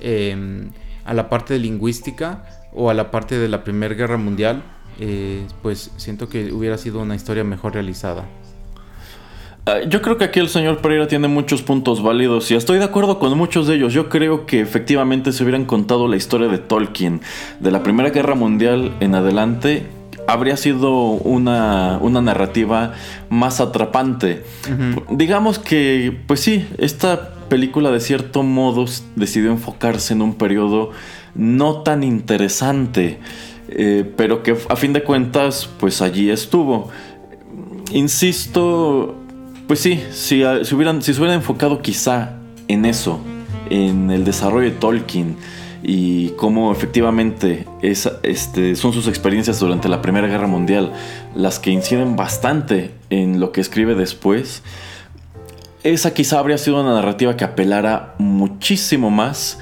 em, 0.01 0.71
a 1.09 1.15
la 1.15 1.31
parte 1.31 1.59
lingüística 1.59 2.45
o 2.73 2.91
a 2.91 2.95
la 2.95 3.11
parte 3.11 3.39
de 3.39 3.49
la 3.49 3.65
Primera 3.65 3.95
Guerra 3.95 4.19
Mundial, 4.19 4.63
eh, 5.01 5.47
pues 5.63 5.91
siento 5.97 6.29
que 6.29 6.53
hubiera 6.53 6.77
sido 6.77 7.01
una 7.01 7.15
historia 7.15 7.45
mejor 7.45 7.73
realizada. 7.73 8.27
Ah, 9.65 9.81
yo 9.89 10.03
creo 10.03 10.19
que 10.19 10.25
aquí 10.25 10.39
el 10.39 10.49
señor 10.49 10.83
Pereira 10.83 11.09
tiene 11.09 11.29
muchos 11.29 11.63
puntos 11.63 12.03
válidos 12.03 12.51
y 12.51 12.55
estoy 12.55 12.79
de 12.79 12.85
acuerdo 12.85 13.19
con 13.19 13.37
muchos 13.39 13.67
de 13.67 13.77
ellos. 13.77 13.95
Yo 13.95 14.11
creo 14.11 14.45
que 14.45 14.61
efectivamente 14.61 15.33
se 15.33 15.43
hubieran 15.43 15.65
contado 15.65 16.09
la 16.09 16.17
historia 16.17 16.49
de 16.49 16.59
Tolkien 16.59 17.23
de 17.61 17.71
la 17.71 17.83
Primera 17.83 18.11
Guerra 18.11 18.35
Mundial 18.35 18.95
en 19.01 19.15
adelante, 19.15 19.87
habría 20.29 20.59
sido 20.59 20.93
una, 20.93 21.99
narrativa 22.21 22.93
más 23.31 23.61
atrapante. 23.61 24.45
Digamos 25.11 25.59
que, 25.59 26.21
pues 26.27 26.41
sí, 26.41 26.69
esta 26.77 27.35
película 27.49 27.91
de 27.91 27.99
cierto 27.99 28.43
modo 28.43 28.85
decidió 29.17 29.51
enfocarse 29.51 30.13
en 30.13 30.21
un 30.21 30.35
periodo 30.35 30.91
no 31.35 31.81
tan 31.81 32.03
interesante, 32.03 33.21
eh, 33.71 34.05
pero 34.19 34.43
que 34.43 34.55
a 34.69 34.77
fin 34.77 34.93
de 34.93 35.03
cuentas, 35.03 35.67
pues 35.81 36.03
allí 36.03 36.29
estuvo. 36.29 36.91
Insisto, 37.93 39.17
pues 39.67 39.81
sí, 39.81 40.03
si, 40.11 40.43
ah, 40.43 40.61
hubieran, 40.73 41.01
si 41.01 41.15
se 41.15 41.21
hubieran 41.21 41.37
enfocado 41.39 41.81
quizá 41.81 42.35
en 42.69 42.85
eso, 42.85 43.19
en 43.71 44.11
el 44.11 44.27
desarrollo 44.27 44.69
de 44.69 44.77
Tolkien 44.77 45.37
y 45.83 46.31
cómo 46.31 46.73
efectivamente 46.73 47.67
este, 47.83 48.75
son 48.77 48.93
sus 48.93 49.07
experiencias 49.07 49.61
durante 49.61 49.89
la 49.89 50.03
Primera 50.03 50.27
Guerra 50.27 50.47
Mundial 50.47 50.93
las 51.35 51.59
que 51.59 51.71
inciden 51.71 52.17
bastante 52.17 52.93
en 53.11 53.41
lo 53.41 53.53
que 53.53 53.61
escribe 53.61 53.95
después, 53.95 54.63
esa 55.85 56.13
quizá 56.13 56.39
habría 56.41 56.59
sido 56.59 56.81
una 56.81 56.95
narrativa 56.95 57.37
que 57.37 57.45
apelara 57.45 58.15
muchísimo 58.19 59.11
más 59.11 59.59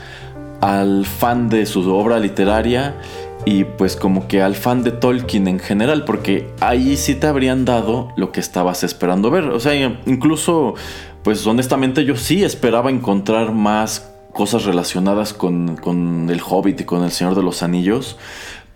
al 0.60 1.04
fan 1.04 1.48
de 1.48 1.66
su 1.66 1.88
obra 1.94 2.18
literaria 2.18 2.96
y 3.44 3.64
pues 3.64 3.94
como 3.94 4.26
que 4.26 4.42
al 4.42 4.54
fan 4.54 4.82
de 4.82 4.90
Tolkien 4.90 5.46
en 5.46 5.60
general, 5.60 6.04
porque 6.04 6.50
ahí 6.60 6.96
sí 6.96 7.14
te 7.14 7.26
habrían 7.26 7.64
dado 7.64 8.12
lo 8.16 8.32
que 8.32 8.40
estabas 8.40 8.82
esperando 8.82 9.30
ver. 9.30 9.44
O 9.44 9.60
sea, 9.60 9.74
incluso, 10.06 10.74
pues 11.22 11.46
honestamente 11.46 12.04
yo 12.04 12.16
sí 12.16 12.42
esperaba 12.42 12.90
encontrar 12.90 13.52
más 13.52 14.10
cosas 14.36 14.64
relacionadas 14.64 15.32
con, 15.32 15.76
con 15.76 16.28
El 16.28 16.42
Hobbit 16.46 16.82
y 16.82 16.84
con 16.84 17.02
El 17.02 17.10
Señor 17.10 17.34
de 17.34 17.42
los 17.42 17.62
Anillos, 17.62 18.18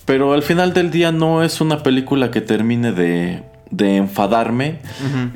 pero 0.07 0.33
al 0.33 0.43
final 0.43 0.73
del 0.73 0.91
día 0.91 1.13
no 1.13 1.43
es 1.43 1.61
una 1.61 1.83
película 1.83 2.31
que 2.31 2.41
termine 2.41 2.93
de, 2.93 3.43
de 3.71 3.97
enfadarme. 3.99 4.79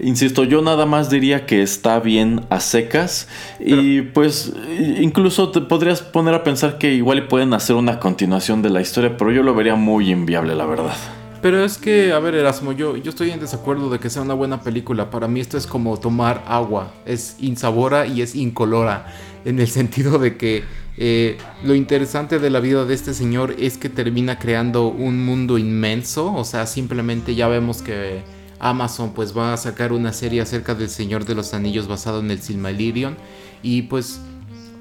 Insisto, 0.00 0.45
yo 0.45 0.62
nada 0.62 0.87
más 0.87 1.11
diría 1.11 1.45
que 1.45 1.62
está 1.62 2.00
bien 2.00 2.40
a 2.49 2.61
secas. 2.61 3.28
y 3.61 4.00
pues 4.00 4.54
incluso 4.99 5.50
te 5.50 5.61
podrías 5.61 6.00
poner 6.00 6.33
a 6.33 6.43
pensar 6.43 6.78
que 6.78 6.95
igual 6.95 7.28
pueden 7.28 7.52
hacer 7.52 7.76
una 7.76 8.00
continuación 8.00 8.62
de 8.62 8.71
la 8.71 8.81
historia, 8.81 9.16
pero 9.19 9.31
yo 9.31 9.43
lo 9.43 9.54
vería 9.54 9.75
muy 9.75 10.11
inviable, 10.11 10.54
la 10.54 10.64
verdad. 10.64 10.97
Pero 11.44 11.62
es 11.62 11.76
que, 11.76 12.10
a 12.10 12.18
ver, 12.20 12.36
Erasmo, 12.36 12.72
yo, 12.72 12.96
yo 12.96 13.10
estoy 13.10 13.30
en 13.30 13.38
desacuerdo 13.38 13.90
de 13.90 13.98
que 13.98 14.08
sea 14.08 14.22
una 14.22 14.32
buena 14.32 14.62
película. 14.62 15.10
Para 15.10 15.28
mí 15.28 15.40
esto 15.40 15.58
es 15.58 15.66
como 15.66 16.00
tomar 16.00 16.42
agua. 16.46 16.94
Es 17.04 17.36
insabora 17.38 18.06
y 18.06 18.22
es 18.22 18.34
incolora. 18.34 19.14
En 19.44 19.60
el 19.60 19.68
sentido 19.78 20.18
de 20.18 20.38
que 20.38 20.64
eh, 20.96 21.36
lo 21.62 21.74
interesante 21.74 22.38
de 22.38 22.48
la 22.48 22.60
vida 22.60 22.86
de 22.86 22.94
este 22.94 23.12
señor 23.12 23.56
es 23.58 23.76
que 23.76 23.90
termina 23.90 24.38
creando 24.38 24.88
un 24.88 25.22
mundo 25.22 25.58
inmenso, 25.58 26.32
o 26.32 26.44
sea, 26.44 26.64
simplemente 26.64 27.34
ya 27.34 27.46
vemos 27.46 27.82
que 27.82 28.22
Amazon 28.58 29.12
pues 29.12 29.36
va 29.36 29.52
a 29.52 29.58
sacar 29.58 29.92
una 29.92 30.14
serie 30.14 30.40
acerca 30.40 30.74
del 30.74 30.88
Señor 30.88 31.26
de 31.26 31.34
los 31.34 31.52
Anillos 31.52 31.88
basado 31.88 32.20
en 32.20 32.30
el 32.30 32.40
Silmarillion 32.40 33.18
y 33.62 33.82
pues 33.82 34.18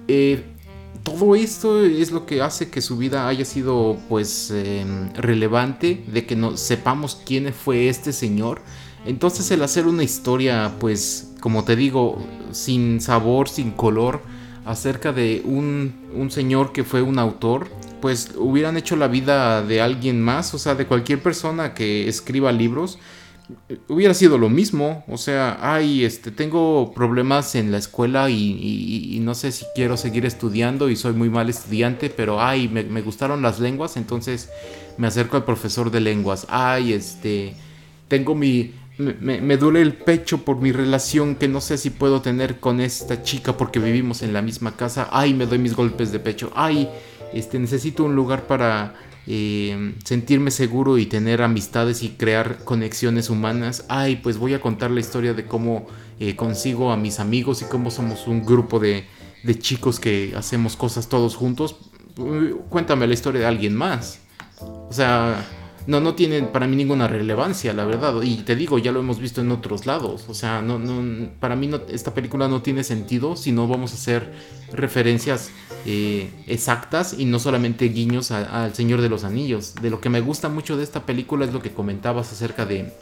eh, 0.08 0.46
todo 1.04 1.36
esto 1.36 1.84
es 1.84 2.12
lo 2.12 2.26
que 2.26 2.42
hace 2.42 2.70
que 2.70 2.82
su 2.82 2.98
vida 2.98 3.28
haya 3.28 3.46
sido 3.46 3.98
pues 4.10 4.52
em, 4.52 5.14
relevante, 5.14 6.04
de 6.08 6.26
que 6.26 6.36
no 6.36 6.58
sepamos 6.58 7.22
quién 7.26 7.54
fue 7.54 7.90
este 7.90 8.14
señor. 8.14 8.62
Entonces 9.06 9.52
el 9.52 9.62
hacer 9.64 9.86
una 9.86 10.04
historia 10.04 10.76
pues 10.80 11.34
como 11.44 11.66
te 11.66 11.76
digo 11.76 12.26
sin 12.52 13.02
sabor, 13.02 13.50
sin 13.50 13.72
color, 13.72 14.22
acerca 14.66 15.12
de 15.12 15.42
un, 15.44 15.94
un 16.16 16.32
señor 16.32 16.72
que 16.72 16.86
fue 16.86 17.02
un 17.02 17.20
autor, 17.20 17.68
pues 18.02 18.32
hubieran 18.38 18.78
hecho 18.78 18.96
la 18.96 19.10
vida 19.10 19.62
de 19.62 19.82
alguien 19.82 20.22
más, 20.22 20.54
o 20.54 20.58
sea, 20.58 20.76
de 20.76 20.88
cualquier 20.88 21.22
persona 21.22 21.74
que 21.74 22.08
escriba 22.08 22.54
libros, 22.54 22.98
hubiera 23.88 24.14
sido 24.14 24.38
lo 24.38 24.50
mismo. 24.50 25.04
O 25.08 25.18
sea, 25.18 25.58
ay, 25.62 26.04
este, 26.04 26.32
tengo 26.32 26.94
problemas 26.94 27.56
en 27.56 27.72
la 27.72 27.78
escuela 27.78 28.30
y, 28.30 29.20
no 29.22 29.36
sé 29.36 29.52
si 29.52 29.66
quiero 29.76 29.98
seguir 29.98 30.26
estudiando 30.26 30.90
y 30.90 30.96
soy 30.96 31.14
muy 31.14 31.30
mal 31.30 31.50
estudiante, 31.50 32.10
pero 32.10 32.42
ay, 32.42 32.68
me, 32.68 32.84
me, 32.84 33.02
gustaron 33.02 33.42
las 33.42 33.60
lenguas, 33.60 33.96
entonces 33.98 34.50
me 34.98 35.08
acerco 35.08 35.38
al 35.38 35.46
profesor 35.46 35.92
de 35.92 36.02
lenguas. 36.02 36.46
Ay, 36.50 36.94
este, 36.94 37.56
tengo 38.08 38.36
mi, 38.36 38.74
me, 38.98 39.58
duele 39.58 39.82
el 39.82 39.94
pecho 39.94 40.40
por 40.46 40.58
mi 40.58 40.72
relación 40.72 41.36
que 41.36 41.48
no 41.48 41.62
sé 41.62 41.78
si 41.78 41.90
puedo 41.90 42.22
tener 42.22 42.60
con 42.60 42.80
esta 42.80 43.24
chica 43.24 43.58
porque 43.58 43.80
vivimos 43.80 44.22
en 44.22 44.34
la 44.34 44.42
misma 44.42 44.76
casa. 44.76 45.10
Ay, 45.12 45.34
me 45.34 45.48
doy 45.48 45.58
mis 45.58 45.76
golpes 45.76 46.12
de 46.12 46.20
pecho. 46.20 46.52
Ay, 46.56 46.90
este, 47.34 47.58
necesito 47.58 48.04
un 48.04 48.16
lugar 48.16 48.46
para, 48.46 48.94
eh, 49.28 49.96
sentirme 50.04 50.52
seguro 50.52 50.98
y 50.98 51.06
tener 51.06 51.42
amistades 51.42 52.04
y 52.04 52.10
crear 52.10 52.64
conexiones 52.64 53.30
humanas. 53.30 53.86
Ay, 53.90 54.18
pues 54.18 54.38
voy 54.38 54.54
a 54.54 54.62
contar 54.62 54.92
la 54.92 55.00
historia 55.00 55.34
de 55.34 55.46
cómo 55.46 55.88
eh, 56.20 56.36
consigo 56.36 56.92
a 56.92 56.98
mis 56.98 57.20
amigos 57.20 57.62
y 57.62 57.66
cómo 57.66 57.92
somos 57.92 58.28
un 58.28 58.46
grupo 58.46 58.80
de, 58.80 59.06
de 59.44 59.60
chicos 59.60 60.00
que 60.00 60.34
hacemos 60.36 60.76
cosas 60.76 61.08
todos 61.08 61.36
juntos. 61.36 61.78
Cuéntame 62.70 63.08
la 63.08 63.14
historia 63.14 63.42
de 63.42 63.48
alguien 63.48 63.76
más. 63.76 64.20
O 64.60 64.92
sea, 64.92 65.46
no, 65.86 66.00
no 66.00 66.16
tiene 66.16 66.42
para 66.44 66.68
mí 66.68 66.76
ninguna 66.76 67.08
relevancia, 67.08 67.74
la 67.74 67.86
verdad. 67.86 68.22
Y 68.22 68.38
te 68.38 68.56
digo, 68.56 68.80
ya 68.80 68.92
lo 68.92 69.00
hemos 69.00 69.20
visto 69.20 69.42
en 69.42 69.52
otros 69.52 69.86
lados. 69.86 70.26
O 70.30 70.34
sea, 70.34 70.62
no, 70.62 70.80
no, 70.80 71.30
para 71.40 71.56
mí 71.56 71.68
no, 71.68 71.82
esta 71.90 72.14
película 72.14 72.48
no 72.48 72.62
tiene 72.62 72.84
sentido 72.84 73.36
si 73.36 73.52
no 73.52 73.68
vamos 73.68 73.92
a 73.92 73.96
hacer 73.96 74.32
referencias 74.72 75.52
eh, 75.86 76.30
exactas 76.48 77.16
y 77.18 77.26
no 77.26 77.40
solamente 77.40 77.86
guiños 77.86 78.32
al 78.32 78.74
Señor 78.74 79.02
de 79.02 79.10
los 79.10 79.24
Anillos. 79.24 79.76
De 79.76 79.90
lo 79.90 80.00
que 80.00 80.10
me 80.10 80.22
gusta 80.22 80.50
mucho 80.50 80.78
de 80.78 80.84
esta 80.84 81.06
película 81.06 81.46
es 81.46 81.54
lo 81.54 81.62
que 81.62 81.72
comentabas 81.72 82.32
acerca 82.32 82.66
de 82.66 82.94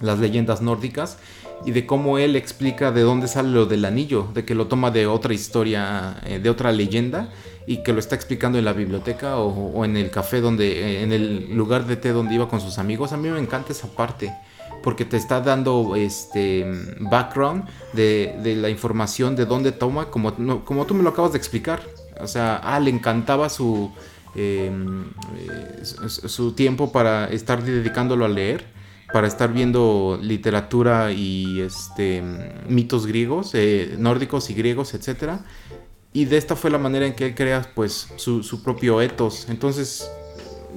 las 0.00 0.18
leyendas 0.18 0.60
nórdicas 0.60 1.18
y 1.64 1.72
de 1.72 1.86
cómo 1.86 2.18
él 2.18 2.36
explica 2.36 2.92
de 2.92 3.00
dónde 3.00 3.26
sale 3.26 3.50
lo 3.50 3.66
del 3.66 3.84
anillo, 3.84 4.28
de 4.32 4.44
que 4.44 4.54
lo 4.54 4.68
toma 4.68 4.90
de 4.90 5.06
otra 5.06 5.34
historia, 5.34 6.20
eh, 6.24 6.38
de 6.38 6.50
otra 6.50 6.70
leyenda 6.70 7.30
y 7.68 7.82
que 7.82 7.92
lo 7.92 7.98
está 7.98 8.14
explicando 8.14 8.58
en 8.58 8.64
la 8.64 8.72
biblioteca 8.72 9.36
o, 9.36 9.84
en 9.84 9.98
el 9.98 10.10
café 10.10 10.40
donde, 10.40 10.72
eh, 10.72 11.02
en 11.02 11.12
el 11.12 11.54
lugar 11.54 11.86
de 11.86 11.96
té 11.96 12.12
donde 12.12 12.34
iba 12.34 12.48
con 12.48 12.62
sus 12.62 12.78
amigos. 12.78 13.12
A 13.12 13.18
mí 13.18 13.28
me 13.28 13.38
encanta 13.38 13.72
esa 13.72 13.88
parte 13.88 14.34
porque 14.82 15.04
te 15.04 15.18
está 15.18 15.42
dando 15.42 15.94
este 15.94 16.64
background 16.98 17.68
de, 17.92 18.56
la 18.56 18.70
información 18.70 19.36
de 19.36 19.44
dónde 19.44 19.72
toma, 19.72 20.06
como, 20.06 20.34
como 20.64 20.86
tú 20.86 20.94
me 20.94 21.02
lo 21.02 21.10
acabas 21.10 21.32
de 21.32 21.38
explicar. 21.38 21.82
O 22.18 22.26
sea, 22.26 22.56
ah, 22.56 22.80
le 22.80 22.88
encantaba 22.88 23.50
su, 23.50 23.92
em, 24.34 25.04
eh, 25.36 25.82
su 25.82 26.52
tiempo 26.52 26.90
para 26.90 27.26
estar 27.26 27.62
dedicándolo 27.62 28.24
a 28.24 28.28
leer, 28.28 28.64
para 29.12 29.26
estar 29.26 29.52
viendo 29.52 30.18
literatura 30.22 31.12
y 31.12 31.60
este, 31.60 32.22
mitos 32.66 33.06
griegos, 33.06 33.50
eh, 33.54 33.94
nórdicos 33.98 34.48
y 34.48 34.54
griegos, 34.54 34.94
etcétera 34.94 35.44
y 36.12 36.24
de 36.24 36.36
esta 36.36 36.56
fue 36.56 36.70
la 36.70 36.78
manera 36.78 37.06
en 37.06 37.14
que 37.14 37.26
él 37.26 37.34
crea 37.34 37.70
pues 37.74 38.08
su, 38.16 38.62
propio 38.62 39.00
ethos. 39.00 39.46
Entonces 39.48 40.10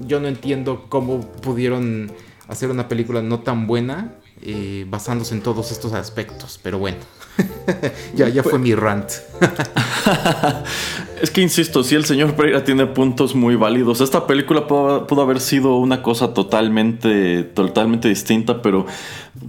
yo 0.05 0.19
no 0.19 0.27
entiendo 0.27 0.85
cómo 0.89 1.21
pudieron 1.21 2.11
hacer 2.47 2.69
una 2.69 2.87
película 2.87 3.21
no 3.21 3.39
tan 3.39 3.67
buena 3.67 4.15
eh, 4.41 4.85
basándose 4.89 5.35
en 5.35 5.41
todos 5.41 5.71
estos 5.71 5.93
aspectos, 5.93 6.59
pero 6.61 6.79
bueno. 6.79 6.97
ya, 8.15 8.27
ya 8.27 8.43
fue 8.43 8.59
mi 8.59 8.75
rant. 8.75 9.09
es 11.21 11.31
que 11.31 11.41
insisto, 11.41 11.83
si 11.83 11.95
el 11.95 12.05
señor 12.05 12.35
Pereira 12.35 12.63
tiene 12.63 12.85
puntos 12.87 13.35
muy 13.35 13.55
válidos. 13.55 14.01
Esta 14.01 14.27
película 14.27 14.67
pudo, 14.67 15.21
haber 15.21 15.39
sido 15.39 15.77
una 15.77 16.01
cosa 16.01 16.33
totalmente, 16.33 17.43
totalmente 17.43 18.09
distinta, 18.09 18.61
pero 18.61 18.85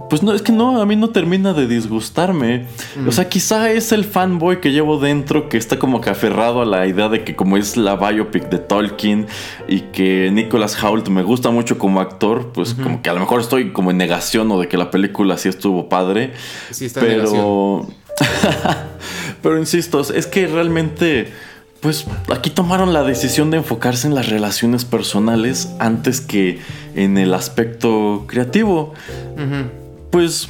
pues 0.09 0.23
no, 0.23 0.33
es 0.33 0.41
que 0.41 0.51
no, 0.51 0.81
a 0.81 0.85
mí 0.85 0.95
no 0.95 1.09
termina 1.09 1.53
de 1.53 1.67
disgustarme. 1.67 2.65
O 3.07 3.11
sea, 3.11 3.29
quizá 3.29 3.71
es 3.71 3.91
el 3.91 4.05
fanboy 4.05 4.59
que 4.59 4.71
llevo 4.71 4.99
dentro 4.99 5.49
que 5.49 5.57
está 5.57 5.77
como 5.77 6.01
que 6.01 6.09
aferrado 6.09 6.61
a 6.61 6.65
la 6.65 6.87
idea 6.87 7.09
de 7.09 7.23
que 7.23 7.35
como 7.35 7.57
es 7.57 7.77
la 7.77 7.95
biopic 7.95 8.49
de 8.49 8.57
Tolkien 8.57 9.27
y 9.67 9.81
que 9.81 10.31
Nicholas 10.31 10.81
Hoult 10.83 11.09
me 11.09 11.21
gusta 11.21 11.51
mucho 11.51 11.77
como 11.77 11.99
actor, 11.99 12.51
pues 12.53 12.73
como 12.73 13.01
que 13.01 13.09
a 13.09 13.13
lo 13.13 13.19
mejor 13.19 13.41
estoy 13.41 13.71
como 13.71 13.91
en 13.91 13.97
negación 13.97 14.51
o 14.51 14.59
de 14.59 14.67
que 14.67 14.77
la 14.77 14.89
película 14.89 15.37
sí 15.37 15.49
estuvo 15.49 15.89
padre. 15.89 16.33
Sí, 16.71 16.85
está 16.85 16.99
pero... 16.99 17.87
pero 19.41 19.59
insisto, 19.59 20.01
es 20.01 20.27
que 20.27 20.47
realmente 20.47 21.31
pues 21.81 22.05
aquí 22.33 22.49
tomaron 22.49 22.93
la 22.93 23.03
decisión 23.03 23.51
de 23.51 23.57
enfocarse 23.57 24.07
en 24.07 24.15
las 24.15 24.29
relaciones 24.29 24.85
personales 24.85 25.69
antes 25.79 26.21
que 26.21 26.59
en 26.95 27.17
el 27.17 27.33
aspecto 27.33 28.23
creativo. 28.25 28.93
Pues 30.13 30.47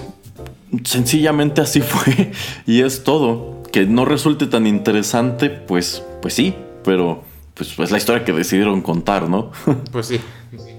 sencillamente 0.84 1.62
así 1.62 1.80
fue 1.82 2.34
y 2.68 2.82
es 2.82 3.06
todo. 3.06 3.64
Que 3.72 3.86
no 3.86 4.04
resulte 4.04 4.46
tan 4.46 4.68
interesante, 4.68 5.50
pues, 5.50 6.04
pues 6.22 6.34
sí, 6.34 6.54
pero 6.84 7.24
pues 7.54 7.80
es 7.80 7.90
la 7.90 7.98
historia 7.98 8.26
que 8.26 8.34
decidieron 8.34 8.82
contar, 8.82 9.30
¿no? 9.30 9.52
pues 9.94 10.08
sí. 10.08 10.20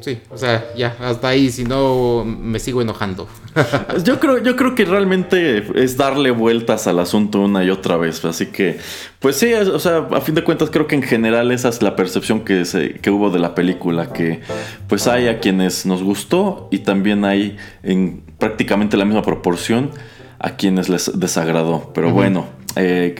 Sí, 0.00 0.20
o 0.30 0.36
sea, 0.36 0.66
ya, 0.76 0.96
hasta 1.00 1.28
ahí, 1.28 1.50
si 1.50 1.64
no 1.64 2.24
me 2.24 2.58
sigo 2.58 2.82
enojando. 2.82 3.26
yo, 4.04 4.20
creo, 4.20 4.38
yo 4.38 4.54
creo 4.54 4.74
que 4.74 4.84
realmente 4.84 5.64
es 5.82 5.96
darle 5.96 6.30
vueltas 6.30 6.86
al 6.86 6.98
asunto 6.98 7.40
una 7.40 7.64
y 7.64 7.70
otra 7.70 7.96
vez. 7.96 8.24
Así 8.24 8.46
que, 8.46 8.78
pues 9.18 9.36
sí, 9.36 9.52
o 9.54 9.78
sea, 9.78 10.08
a 10.12 10.20
fin 10.20 10.34
de 10.34 10.44
cuentas 10.44 10.70
creo 10.70 10.86
que 10.86 10.94
en 10.94 11.02
general 11.02 11.50
esa 11.52 11.68
es 11.68 11.82
la 11.82 11.96
percepción 11.96 12.44
que, 12.44 12.64
se, 12.64 12.94
que 12.94 13.10
hubo 13.10 13.30
de 13.30 13.38
la 13.38 13.54
película, 13.54 14.12
que 14.12 14.40
pues 14.88 15.06
hay 15.06 15.28
a 15.28 15.40
quienes 15.40 15.86
nos 15.86 16.02
gustó 16.02 16.68
y 16.70 16.80
también 16.80 17.24
hay 17.24 17.56
en 17.82 18.22
prácticamente 18.38 18.96
la 18.96 19.04
misma 19.04 19.22
proporción 19.22 19.90
a 20.38 20.56
quienes 20.56 20.88
les 20.88 21.18
desagradó. 21.18 21.92
Pero 21.94 22.12
bueno, 22.12 22.46
eh, 22.76 23.14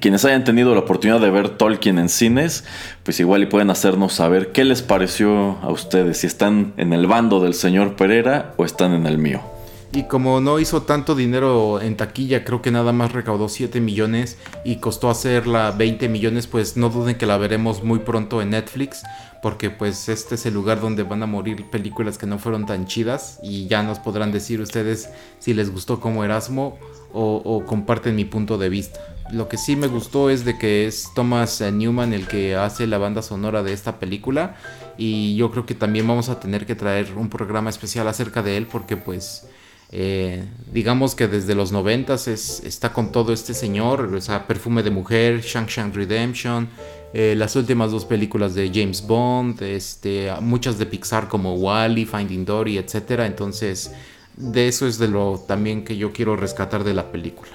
quienes 0.00 0.24
hayan 0.24 0.44
tenido 0.44 0.74
la 0.74 0.80
oportunidad 0.80 1.20
de 1.20 1.30
ver 1.30 1.50
Tolkien 1.50 1.98
en 1.98 2.08
cines, 2.08 2.64
pues 3.02 3.20
igual 3.20 3.42
y 3.42 3.46
pueden 3.46 3.70
hacernos 3.70 4.12
saber 4.14 4.52
qué 4.52 4.64
les 4.64 4.82
pareció 4.82 5.58
a 5.62 5.70
ustedes, 5.70 6.18
si 6.18 6.26
están 6.26 6.72
en 6.76 6.92
el 6.92 7.06
bando 7.06 7.40
del 7.40 7.54
señor 7.54 7.96
Pereira 7.96 8.54
o 8.56 8.64
están 8.64 8.92
en 8.92 9.06
el 9.06 9.18
mío. 9.18 9.57
Y 9.90 10.02
como 10.02 10.40
no 10.42 10.58
hizo 10.58 10.82
tanto 10.82 11.14
dinero 11.14 11.80
en 11.80 11.96
taquilla, 11.96 12.44
creo 12.44 12.60
que 12.60 12.70
nada 12.70 12.92
más 12.92 13.12
recaudó 13.12 13.48
7 13.48 13.80
millones 13.80 14.36
y 14.62 14.76
costó 14.76 15.08
hacerla 15.08 15.70
20 15.70 16.10
millones, 16.10 16.46
pues 16.46 16.76
no 16.76 16.90
duden 16.90 17.16
que 17.16 17.24
la 17.24 17.38
veremos 17.38 17.82
muy 17.82 18.00
pronto 18.00 18.42
en 18.42 18.50
Netflix, 18.50 19.02
porque 19.42 19.70
pues 19.70 20.10
este 20.10 20.34
es 20.34 20.44
el 20.44 20.52
lugar 20.52 20.82
donde 20.82 21.04
van 21.04 21.22
a 21.22 21.26
morir 21.26 21.70
películas 21.70 22.18
que 22.18 22.26
no 22.26 22.38
fueron 22.38 22.66
tan 22.66 22.86
chidas 22.86 23.40
y 23.42 23.66
ya 23.66 23.82
nos 23.82 23.98
podrán 23.98 24.30
decir 24.30 24.60
ustedes 24.60 25.08
si 25.38 25.54
les 25.54 25.70
gustó 25.70 26.00
como 26.00 26.22
Erasmo 26.22 26.78
o, 27.14 27.36
o 27.36 27.64
comparten 27.64 28.14
mi 28.14 28.26
punto 28.26 28.58
de 28.58 28.68
vista. 28.68 29.00
Lo 29.32 29.48
que 29.48 29.56
sí 29.56 29.74
me 29.74 29.86
gustó 29.86 30.28
es 30.28 30.44
de 30.44 30.58
que 30.58 30.86
es 30.86 31.08
Thomas 31.14 31.62
Newman 31.62 32.12
el 32.12 32.26
que 32.28 32.56
hace 32.56 32.86
la 32.86 32.98
banda 32.98 33.22
sonora 33.22 33.62
de 33.62 33.72
esta 33.72 33.98
película 33.98 34.56
y 34.98 35.34
yo 35.36 35.50
creo 35.50 35.64
que 35.64 35.74
también 35.74 36.06
vamos 36.06 36.28
a 36.28 36.40
tener 36.40 36.66
que 36.66 36.74
traer 36.74 37.14
un 37.16 37.30
programa 37.30 37.70
especial 37.70 38.06
acerca 38.06 38.42
de 38.42 38.58
él 38.58 38.66
porque 38.66 38.98
pues 38.98 39.46
eh, 39.90 40.44
digamos 40.72 41.14
que 41.14 41.28
desde 41.28 41.54
los 41.54 41.72
noventas 41.72 42.28
es, 42.28 42.62
está 42.64 42.92
con 42.92 43.10
todo 43.10 43.32
este 43.32 43.54
señor, 43.54 44.02
o 44.14 44.20
sea, 44.20 44.46
Perfume 44.46 44.82
de 44.82 44.90
Mujer, 44.90 45.40
Shang 45.40 45.66
Shang 45.66 45.94
Redemption, 45.94 46.68
eh, 47.14 47.34
las 47.36 47.56
últimas 47.56 47.90
dos 47.90 48.04
películas 48.04 48.54
de 48.54 48.70
James 48.72 49.06
Bond, 49.06 49.62
este, 49.62 50.30
muchas 50.42 50.78
de 50.78 50.86
Pixar 50.86 51.28
como 51.28 51.54
Wally, 51.54 52.04
Finding 52.04 52.44
Dory, 52.44 52.76
etc. 52.76 53.20
Entonces, 53.24 53.92
de 54.36 54.68
eso 54.68 54.86
es 54.86 54.98
de 54.98 55.08
lo 55.08 55.42
también 55.46 55.84
que 55.84 55.96
yo 55.96 56.12
quiero 56.12 56.36
rescatar 56.36 56.84
de 56.84 56.92
la 56.92 57.10
película. 57.10 57.50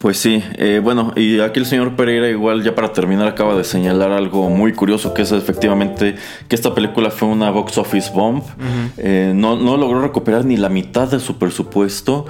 Pues 0.00 0.16
sí, 0.16 0.42
eh, 0.54 0.80
bueno, 0.82 1.12
y 1.14 1.40
aquí 1.40 1.60
el 1.60 1.66
señor 1.66 1.94
Pereira 1.94 2.26
igual 2.30 2.62
ya 2.62 2.74
para 2.74 2.90
terminar 2.90 3.28
acaba 3.28 3.54
de 3.54 3.64
señalar 3.64 4.12
algo 4.12 4.48
muy 4.48 4.72
curioso, 4.72 5.12
que 5.12 5.20
es 5.20 5.30
efectivamente 5.30 6.14
que 6.48 6.56
esta 6.56 6.74
película 6.74 7.10
fue 7.10 7.28
una 7.28 7.50
box 7.50 7.76
office 7.76 8.10
bomb, 8.10 8.42
eh, 8.96 9.34
no, 9.34 9.56
no 9.56 9.76
logró 9.76 10.00
recuperar 10.00 10.46
ni 10.46 10.56
la 10.56 10.70
mitad 10.70 11.06
de 11.10 11.20
su 11.20 11.36
presupuesto, 11.36 12.24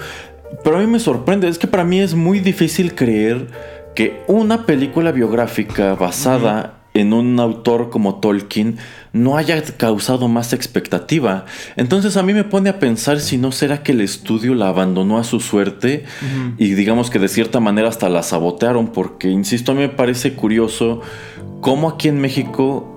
pero 0.64 0.78
a 0.78 0.80
mí 0.80 0.88
me 0.88 0.98
sorprende, 0.98 1.46
es 1.46 1.58
que 1.58 1.68
para 1.68 1.84
mí 1.84 2.00
es 2.00 2.16
muy 2.16 2.40
difícil 2.40 2.96
creer 2.96 3.46
que 3.94 4.24
una 4.26 4.66
película 4.66 5.12
biográfica 5.12 5.94
basada 5.94 6.79
en 6.94 7.12
un 7.12 7.38
autor 7.38 7.90
como 7.90 8.16
Tolkien 8.16 8.78
no 9.12 9.36
haya 9.36 9.62
causado 9.62 10.28
más 10.28 10.52
expectativa. 10.52 11.44
Entonces 11.76 12.16
a 12.16 12.22
mí 12.22 12.32
me 12.32 12.44
pone 12.44 12.70
a 12.70 12.78
pensar 12.78 13.20
si 13.20 13.38
no 13.38 13.52
será 13.52 13.82
que 13.82 13.92
el 13.92 14.00
estudio 14.00 14.54
la 14.54 14.68
abandonó 14.68 15.18
a 15.18 15.24
su 15.24 15.40
suerte 15.40 16.04
y 16.58 16.74
digamos 16.74 17.10
que 17.10 17.18
de 17.18 17.28
cierta 17.28 17.60
manera 17.60 17.88
hasta 17.88 18.08
la 18.08 18.22
sabotearon 18.22 18.88
porque, 18.88 19.28
insisto, 19.28 19.72
a 19.72 19.74
mí 19.74 19.82
me 19.82 19.88
parece 19.88 20.34
curioso 20.34 21.00
cómo 21.60 21.88
aquí 21.88 22.08
en 22.08 22.20
México 22.20 22.96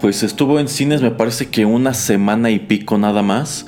pues 0.00 0.22
estuvo 0.22 0.58
en 0.58 0.68
cines 0.68 1.02
me 1.02 1.10
parece 1.10 1.50
que 1.50 1.66
una 1.66 1.92
semana 1.92 2.50
y 2.50 2.58
pico 2.58 2.98
nada 2.98 3.22
más. 3.22 3.66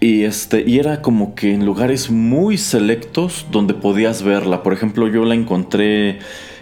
Y 0.00 0.22
este, 0.24 0.64
y 0.66 0.78
era 0.78 1.02
como 1.02 1.34
que 1.34 1.52
en 1.52 1.66
lugares 1.66 2.10
muy 2.10 2.56
selectos 2.56 3.46
donde 3.50 3.74
podías 3.74 4.22
verla. 4.22 4.62
Por 4.62 4.72
ejemplo, 4.72 5.08
yo 5.08 5.26
la 5.26 5.34
encontré 5.34 6.20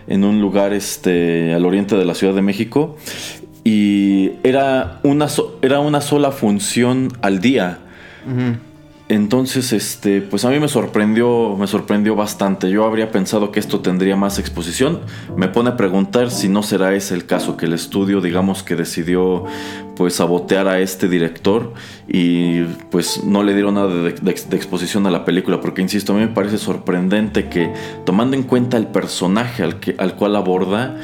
en 0.09 0.25
un 0.25 0.40
lugar 0.40 0.73
este, 0.73 1.53
al 1.53 1.64
oriente 1.64 1.97
de 1.97 2.05
la 2.05 2.14
Ciudad 2.14 2.35
de 2.35 2.42
México 2.42 2.97
y 3.64 4.33
era 4.42 5.01
una, 5.03 5.27
era 5.62 5.81
una 5.81 6.01
sola 6.01 6.33
función 6.33 7.12
al 7.21 7.40
día. 7.40 7.79
Entonces, 9.11 9.73
este, 9.73 10.21
pues 10.21 10.44
a 10.44 10.51
mí 10.51 10.61
me 10.61 10.68
sorprendió, 10.68 11.57
me 11.57 11.66
sorprendió 11.66 12.14
bastante. 12.14 12.68
Yo 12.68 12.85
habría 12.85 13.11
pensado 13.11 13.51
que 13.53 13.59
esto 13.59 13.81
tendría 13.81 14.16
más 14.16 14.38
exposición. 14.38 15.01
Me 15.35 15.49
pone 15.49 15.71
a 15.71 15.77
preguntar 15.79 16.31
si 16.31 16.51
no 16.51 16.62
será 16.62 16.94
ese 16.94 17.14
el 17.14 17.25
caso, 17.25 17.57
que 17.57 17.64
el 17.64 17.73
estudio, 17.73 18.21
digamos, 18.21 18.62
que 18.62 18.77
decidió, 18.77 19.44
pues, 19.97 20.16
sabotear 20.16 20.68
a 20.68 20.81
este 20.81 21.09
director 21.09 21.73
y, 22.07 22.64
pues, 22.90 23.25
no 23.25 23.42
le 23.42 23.55
dieron 23.55 23.75
nada 23.75 23.88
de, 23.88 24.31
exposición 24.31 25.07
a 25.07 25.11
la 25.11 25.25
película. 25.25 25.59
Porque, 25.59 25.81
insisto, 25.81 26.12
a 26.12 26.16
mí 26.16 26.21
me 26.23 26.33
parece 26.33 26.59
sorprendente 26.59 27.49
que, 27.49 27.73
tomando 28.05 28.37
en 28.37 28.42
cuenta 28.42 28.77
el 28.77 28.88
personaje 28.88 29.62
al, 29.62 29.81
que, 29.81 29.94
al 29.97 30.16
cual 30.16 30.37
aborda 30.37 30.97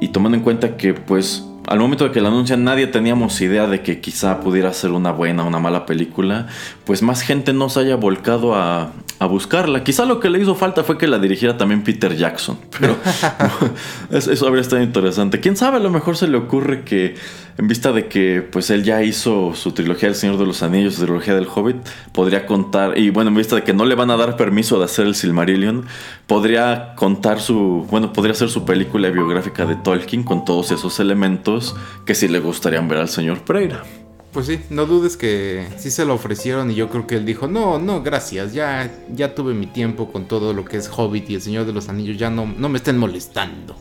y 0.00 0.08
tomando 0.08 0.36
en 0.36 0.42
cuenta 0.42 0.76
que, 0.76 0.94
pues, 0.94 1.44
al 1.66 1.78
momento 1.78 2.04
de 2.04 2.10
que 2.10 2.20
la 2.20 2.28
anuncian 2.28 2.64
nadie 2.64 2.86
teníamos 2.86 3.40
idea 3.40 3.66
de 3.66 3.82
que 3.82 4.00
quizá 4.00 4.40
pudiera 4.40 4.72
ser 4.72 4.90
una 4.90 5.12
buena 5.12 5.44
o 5.44 5.48
una 5.48 5.58
mala 5.58 5.86
película, 5.86 6.48
pues 6.84 7.02
más 7.02 7.22
gente 7.22 7.52
no 7.52 7.68
se 7.68 7.80
haya 7.80 7.96
volcado 7.96 8.54
a, 8.54 8.92
a 9.22 9.26
buscarla. 9.26 9.84
Quizá 9.84 10.04
lo 10.04 10.18
que 10.18 10.28
le 10.28 10.40
hizo 10.40 10.56
falta 10.56 10.82
fue 10.82 10.98
que 10.98 11.06
la 11.06 11.20
dirigiera 11.20 11.56
también 11.56 11.82
Peter 11.82 12.16
Jackson, 12.16 12.58
pero 12.78 12.96
eso 14.10 14.46
habría 14.46 14.62
estado 14.62 14.82
interesante. 14.82 15.38
Quién 15.38 15.56
sabe, 15.56 15.76
a 15.76 15.80
lo 15.80 15.90
mejor 15.90 16.16
se 16.16 16.26
le 16.26 16.36
ocurre 16.36 16.82
que 16.82 17.14
en 17.56 17.68
vista 17.68 17.92
de 17.92 18.08
que 18.08 18.42
pues 18.42 18.70
él 18.70 18.82
ya 18.82 19.02
hizo 19.02 19.54
su 19.54 19.72
trilogía 19.72 20.08
del 20.08 20.16
Señor 20.16 20.38
de 20.38 20.46
los 20.46 20.64
Anillos, 20.64 20.94
su 20.94 21.04
trilogía 21.04 21.36
del 21.36 21.46
Hobbit, 21.46 21.76
podría 22.12 22.46
contar, 22.46 22.98
y 22.98 23.10
bueno, 23.10 23.30
en 23.30 23.36
vista 23.36 23.54
de 23.54 23.62
que 23.62 23.72
no 23.72 23.84
le 23.84 23.94
van 23.94 24.10
a 24.10 24.16
dar 24.16 24.36
permiso 24.36 24.78
de 24.78 24.86
hacer 24.86 25.06
el 25.06 25.14
Silmarillion, 25.14 25.84
podría 26.26 26.94
contar 26.96 27.40
su, 27.40 27.86
bueno, 27.90 28.12
podría 28.12 28.34
ser 28.34 28.48
su 28.48 28.64
película 28.64 29.08
biográfica 29.10 29.66
de 29.66 29.76
Tolkien 29.76 30.24
con 30.24 30.44
todos 30.44 30.72
esos 30.72 30.98
elementos 30.98 31.76
que 32.06 32.16
sí 32.16 32.26
le 32.26 32.40
gustarían 32.40 32.88
ver 32.88 32.98
al 32.98 33.08
señor 33.08 33.42
Pereira. 33.42 33.84
Pues 34.32 34.46
sí, 34.46 34.60
no 34.70 34.86
dudes 34.86 35.18
que 35.18 35.66
sí 35.76 35.90
se 35.90 36.06
lo 36.06 36.14
ofrecieron 36.14 36.70
y 36.70 36.74
yo 36.74 36.88
creo 36.88 37.06
que 37.06 37.16
él 37.16 37.26
dijo, 37.26 37.48
no, 37.48 37.78
no, 37.78 38.02
gracias, 38.02 38.54
ya, 38.54 38.90
ya 39.12 39.34
tuve 39.34 39.52
mi 39.52 39.66
tiempo 39.66 40.10
con 40.10 40.26
todo 40.26 40.54
lo 40.54 40.64
que 40.64 40.78
es 40.78 40.88
Hobbit 40.88 41.28
y 41.28 41.34
el 41.34 41.42
Señor 41.42 41.66
de 41.66 41.74
los 41.74 41.90
Anillos, 41.90 42.16
ya 42.16 42.30
no, 42.30 42.46
no 42.46 42.68
me 42.70 42.78
estén 42.78 42.96
molestando. 42.96 43.76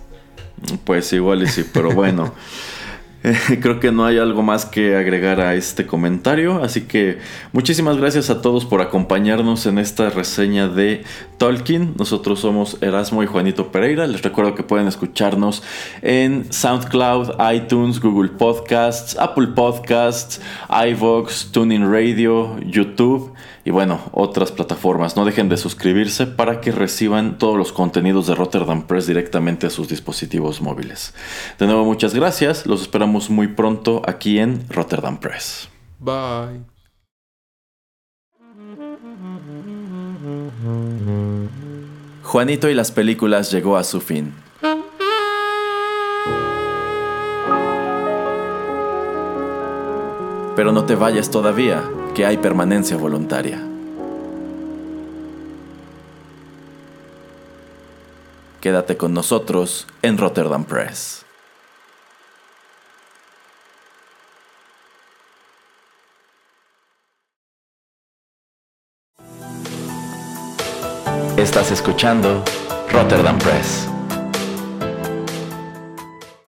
Pues 0.83 1.11
igual 1.13 1.43
y 1.43 1.47
sí, 1.47 1.65
pero 1.71 1.91
bueno. 1.91 2.33
creo 3.61 3.79
que 3.79 3.91
no 3.91 4.05
hay 4.05 4.17
algo 4.17 4.41
más 4.41 4.65
que 4.65 4.95
agregar 4.95 5.39
a 5.41 5.53
este 5.53 5.85
comentario, 5.85 6.63
así 6.63 6.81
que 6.81 7.19
muchísimas 7.53 7.97
gracias 7.97 8.31
a 8.31 8.41
todos 8.41 8.65
por 8.65 8.81
acompañarnos 8.81 9.67
en 9.67 9.77
esta 9.77 10.09
reseña 10.09 10.67
de 10.67 11.03
Tolkien. 11.37 11.93
Nosotros 11.97 12.39
somos 12.39 12.77
Erasmo 12.81 13.21
y 13.21 13.27
Juanito 13.27 13.71
Pereira. 13.71 14.07
Les 14.07 14.23
recuerdo 14.23 14.55
que 14.55 14.63
pueden 14.63 14.87
escucharnos 14.87 15.61
en 16.01 16.51
SoundCloud, 16.51 17.33
iTunes, 17.53 17.99
Google 17.99 18.29
Podcasts, 18.29 19.15
Apple 19.19 19.47
Podcasts, 19.55 20.41
iVoox, 20.69 21.51
Tuning 21.51 21.91
Radio, 21.91 22.59
YouTube 22.65 23.33
y 23.63 23.69
bueno, 23.69 24.01
otras 24.11 24.51
plataformas. 24.51 25.15
No 25.15 25.25
dejen 25.25 25.49
de 25.49 25.57
suscribirse 25.57 26.25
para 26.25 26.61
que 26.61 26.71
reciban 26.71 27.37
todos 27.37 27.57
los 27.57 27.71
contenidos 27.71 28.27
de 28.27 28.35
Rotterdam 28.35 28.87
Press 28.87 29.07
directamente 29.07 29.67
a 29.67 29.69
sus 29.69 29.87
dispositivos 29.87 30.61
móviles. 30.61 31.13
De 31.59 31.67
nuevo, 31.67 31.85
muchas 31.85 32.15
gracias. 32.15 32.65
Los 32.65 32.81
esperamos 32.81 33.29
muy 33.29 33.47
pronto 33.47 34.01
aquí 34.07 34.39
en 34.39 34.65
Rotterdam 34.69 35.19
Press. 35.19 35.69
Bye. 35.99 36.65
Juanito 42.23 42.69
y 42.69 42.73
las 42.73 42.91
películas 42.91 43.51
llegó 43.51 43.77
a 43.77 43.83
su 43.83 44.01
fin. 44.01 44.33
Pero 50.55 50.71
no 50.71 50.85
te 50.85 50.95
vayas 50.95 51.29
todavía 51.29 51.83
que 52.13 52.25
hay 52.25 52.37
permanencia 52.37 52.97
voluntaria. 52.97 53.59
Quédate 58.59 58.97
con 58.97 59.13
nosotros 59.13 59.87
en 60.01 60.17
Rotterdam 60.17 60.65
Press. 60.65 61.25
Estás 71.37 71.71
escuchando 71.71 72.43
Rotterdam 72.91 73.39
Press. 73.39 73.89